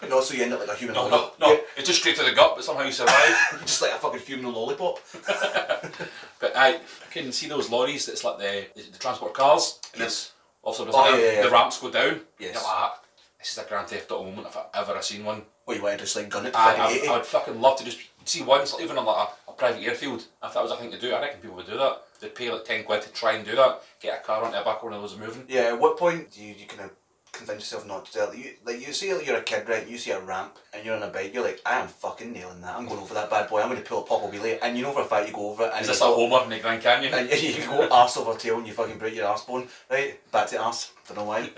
[0.01, 0.95] And also you end up like a human.
[0.95, 1.39] no, no, lollipop.
[1.39, 3.59] no, it's just straight to the gut, but somehow you survive.
[3.61, 4.99] Just like a fucking human lollipop.
[6.39, 6.79] but I, I
[7.11, 9.79] can see those lorries that's like the, the, the transport cars.
[9.93, 10.11] and Yes.
[10.11, 10.31] it's
[10.63, 11.41] Also, Oh, yeah, yeah, yeah.
[11.43, 12.21] the ramps go down.
[12.39, 12.55] Yes.
[12.55, 12.99] Like, "Ah,
[13.39, 15.43] this is a Grand Theft Auto moment if I ever have seen one.
[15.67, 17.83] Or you want to just like gun it I, I, I, would fucking love to
[17.85, 20.25] just see once, like, even on like a, a private airfield.
[20.43, 22.03] If that was a thing to do, I reckon people would do that.
[22.19, 23.81] They'd pay like ten quid to try and do that.
[23.99, 25.43] Get a car onto the back when it was moving.
[25.47, 26.91] Yeah, at what point do you, you kind of
[27.35, 28.37] convince yourself not to do that?
[28.37, 31.03] You, like, you see you're a kid, right, you see a ramp, and you're on
[31.03, 32.75] a bike, you're like, I am fucking nailing that.
[32.75, 33.61] I'm going over that bad boy.
[33.61, 34.59] I'm going to pull a Popo Wheelie.
[34.61, 36.05] And you know for a fact you go over it, and Is you this a
[36.05, 37.13] Homer in the Grand Canyon?
[37.15, 39.67] and you go arse over tail, and you fucking break your arse bone.
[39.89, 40.91] Right, back to arse.
[41.07, 41.49] Don't know why.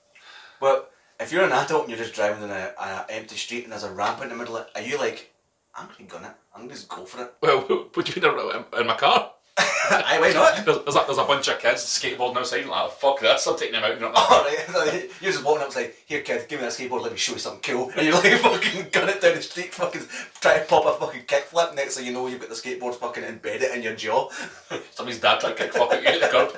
[0.60, 3.84] but if you're an adult and you're just driving in an empty street and there's
[3.84, 5.32] a ramp in the middle, of it, are you like,
[5.74, 6.32] I'm going to gun it.
[6.54, 7.34] I'm going to just go for it.
[7.40, 9.32] Well, do you mean in my car?
[9.62, 10.64] Aye, why not?
[10.64, 13.46] There's, there's, a, there's a bunch of kids skateboarding outside and like, oh, fuck this,
[13.46, 13.94] I'm taking them out.
[13.94, 17.02] You know, Alright, you're just walking up and like, here kid, give me that skateboard,
[17.02, 17.90] let me show you something cool.
[17.96, 20.02] And you're like fucking gun it down the street, fucking
[20.40, 23.24] try to pop a fucking kickflip, next thing you know you've got the skateboard fucking
[23.24, 24.28] embedded in your jaw.
[24.92, 26.56] Somebody's dad tried to kick fuck at you at the curb.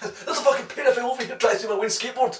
[0.00, 2.38] There's a fucking pedophile over here trying to do my win skateboard.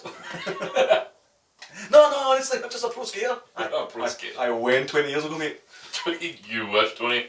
[1.90, 3.36] no, no, honestly, I'm just a pro skater.
[3.56, 4.38] I, A pro I- skater.
[4.38, 5.60] I won 20 years ago, mate.
[6.48, 7.26] you wish, Tony.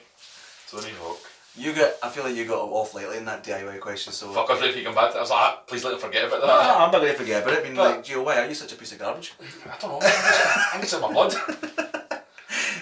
[0.70, 1.20] Tony Hawk.
[1.58, 4.32] You got, I feel like you got off lately in that DIY question, so...
[4.32, 5.14] Fuck, I was ready to come back.
[5.16, 6.48] I was like, ah, please let him forget about that.
[6.48, 7.60] no, I'm not going to forget about it.
[7.60, 9.34] I mean, But- like, Gio, why are you such a piece of garbage?
[9.66, 10.00] I don't know.
[10.02, 11.36] I think it's in my blood.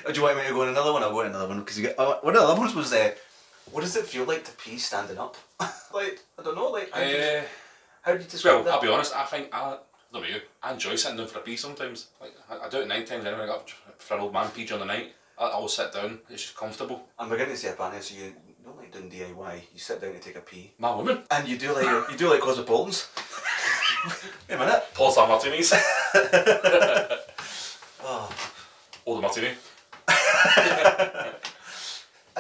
[0.05, 1.03] Or do you want me to go on another one?
[1.03, 1.99] I'll go on another one because you get.
[1.99, 3.11] Uh, one of the other ones was uh,
[3.71, 5.35] what does it feel like to pee standing up?
[5.93, 6.69] like I don't know.
[6.71, 7.41] Like how, do you, Uh,
[8.01, 8.73] how do you describe well, that?
[8.75, 9.15] I'll be honest.
[9.15, 9.77] I think I,
[10.11, 10.41] know you.
[10.63, 12.07] I enjoy sitting down for a pee sometimes.
[12.19, 13.43] Like I, I do it nine times anyway.
[13.43, 15.13] I got for an old man pee during the night.
[15.37, 16.19] I, always sit down.
[16.29, 17.03] It's just comfortable.
[17.19, 18.01] I'm beginning to see a pattern.
[18.01, 18.33] So you
[18.91, 19.61] like doing DIY.
[19.73, 21.23] You sit down to take a pee, My woman.
[21.31, 23.07] and you do like you do like cosmopolitans.
[24.49, 24.83] Wait a minute.
[24.93, 25.73] Porn Star Martinis.
[29.05, 29.49] Oh, the Martini.
[30.07, 31.33] I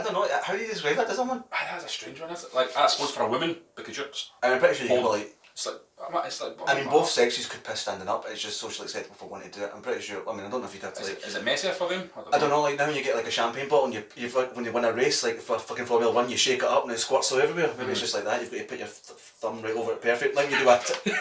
[0.03, 0.27] don't know.
[0.43, 1.43] How do you describe that to someone?
[1.51, 2.29] Ah, That's a strange one.
[2.29, 2.53] Is it?
[2.53, 4.05] Like I suppose for a woman because you're.
[4.43, 5.35] I'm pretty sure you can like.
[5.59, 6.55] It's like it's like.
[6.67, 8.23] I mean, both sexes could piss standing up.
[8.29, 9.71] It's just socially acceptable for one to do it.
[9.75, 10.21] I'm pretty sure.
[10.29, 11.17] I mean, I don't know if you'd have to Is like.
[11.17, 12.09] it, is it messier for them?
[12.31, 14.29] I don't know, like now when you get like a champagne bottle and you, you
[14.29, 16.93] when you win a race, like for fucking Formula One, you shake it up and
[16.93, 17.73] it squirts all everywhere.
[17.77, 18.03] Maybe it's hmm.
[18.05, 18.41] just like that.
[18.41, 20.33] You've got to put your th- thumb right over it perfect.
[20.33, 20.79] Like you do a.
[20.85, 21.11] T-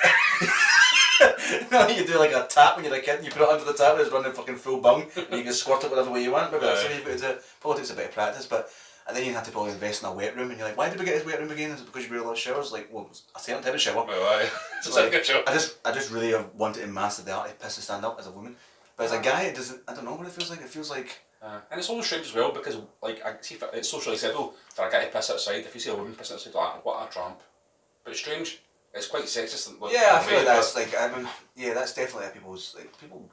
[1.72, 3.24] no, you do like a tap when you're a kid.
[3.24, 5.52] You put it under the tap and it's running fucking full bung, and you can
[5.52, 6.52] squirt it whatever way you want.
[6.52, 7.42] Maybe that's way you've got to do it.
[7.60, 8.70] Probably takes a bit of practice, but.
[9.08, 10.90] And then you have to probably invest in a wet room, and you're like, why
[10.90, 11.70] did we get this wet room again?
[11.70, 12.70] Is it because you really love showers?
[12.72, 14.04] Like, well, a certain type of shower.
[14.06, 14.48] Well, aye.
[14.78, 15.42] It's Like, like a good show.
[15.46, 18.04] I just, I just really have wanted to master the art of piss and stand
[18.04, 18.54] up as a woman.
[18.96, 19.80] But as a guy, it doesn't.
[19.88, 20.60] I don't know what it feels like.
[20.60, 23.70] It feels like Uh, and it's always strange as well because, like, I see it-
[23.72, 25.64] it's socially acceptable for a guy to piss outside.
[25.64, 27.40] If you see a woman pissing outside, like, what a tramp.
[28.04, 28.60] But it's strange.
[28.92, 29.80] It's quite sexist.
[29.80, 30.18] Like, yeah.
[30.18, 33.28] I feel like that's like I mean yeah, that's definitely how people's like people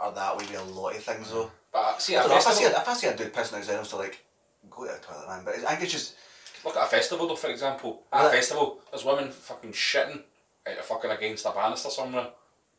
[0.00, 1.50] are that way with a lot of things though.
[1.72, 3.32] But uh, see, I at know, if I see a, if I see a dude
[3.34, 4.24] pissing outside, I'm still like
[4.68, 5.42] go to the toilet, man.
[5.44, 6.14] But I think it's just
[6.64, 8.02] look at a festival though, for example.
[8.12, 10.22] At a festival, there's women fucking shitting
[10.68, 12.28] out of fucking against a banister somewhere.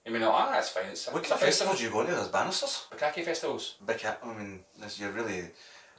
[0.06, 0.86] You mean, like, ah, it's fine.
[0.92, 2.12] It's, what kind a of festivals do you go to?
[2.12, 2.88] There's banisters.
[2.92, 3.76] Bukkake festivals.
[4.02, 4.20] Hat.
[4.24, 5.44] I mean, this you're really.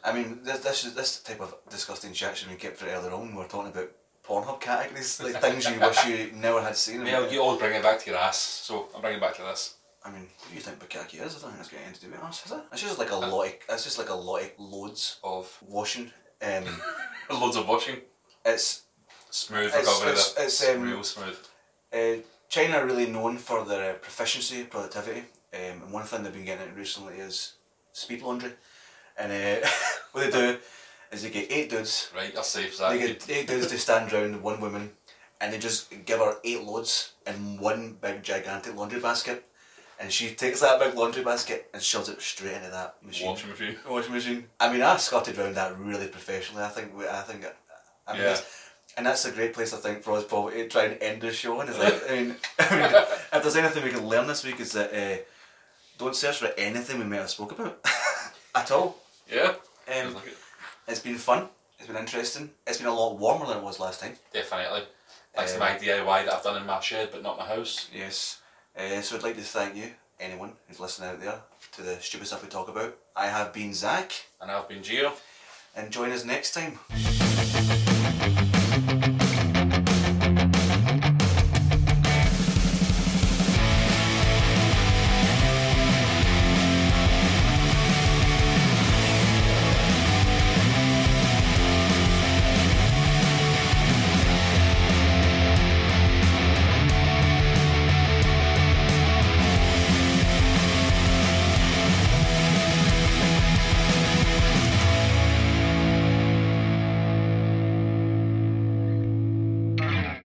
[0.05, 3.12] I mean, this this is this type of disgusting shit should be kept for earlier
[3.12, 3.35] on.
[3.35, 3.91] We're talking about
[4.26, 7.07] Pornhub categories, like things you wish you never had seen.
[7.07, 9.43] Yeah, you always bring it back to your ass, so I'm bringing it back to
[9.43, 9.74] this.
[10.05, 11.36] I mean, what do you think bukkake is?
[11.36, 12.61] I don't think it's got anything to do with us, is it?
[12.72, 13.46] It's just like a lot.
[13.46, 16.11] Of, it's just like a lot of loads Of washing.
[16.42, 16.64] Um,
[17.40, 17.98] loads of washing.
[18.44, 18.82] it's
[19.30, 20.44] Smooth It's- recovery it's- there.
[20.46, 21.38] it's, um, real smooth.
[21.92, 25.20] uh, China are really known for their proficiency, productivity,
[25.55, 27.55] um, and one thing they've been getting into recently is
[27.92, 28.53] speed laundry.
[29.16, 29.66] And uh,
[30.12, 30.59] what they do
[31.12, 32.90] is they get eight dudes Right, you're safe, Zach.
[32.98, 34.90] They get eight dudes to stand round one woman
[35.40, 39.46] and they just give her eight loads in one big gigantic laundry basket.
[40.03, 43.28] And she takes that big laundry basket and shoves it straight into that machine.
[43.28, 43.76] Washing machine.
[43.88, 44.44] Washing machine.
[44.59, 46.64] I mean, I scotted round that really professionally.
[46.64, 46.90] I think.
[46.98, 47.44] I think.
[48.09, 48.28] I mean, Yeah.
[48.30, 48.42] that's,
[48.96, 51.32] and that's a great place I think for us probably to try and end the
[51.32, 51.61] show.
[51.61, 54.59] And it's like, I mean, I mean, if there's anything we can learn this week
[54.61, 55.22] is that uh,
[55.98, 57.78] don't search for anything we may have spoke about
[58.57, 58.98] at all.
[59.32, 59.55] Yeah.
[59.86, 60.36] Um, Like it.
[60.88, 61.48] it's been fun.
[61.78, 62.50] It's been interesting.
[62.66, 64.16] It's been a lot warmer than it was last time.
[64.32, 64.82] Definitely.
[65.34, 67.88] Thanks Um, to my DIY that I've done in my shed but not my house.
[67.94, 68.38] Yes.
[68.77, 71.41] Uh, so I'd like to thank you, anyone who's listening out there,
[71.73, 72.97] to the stupid stuff we talk about.
[73.14, 75.12] I have been Zach, And I've been Gio.
[75.77, 76.79] and join us next time.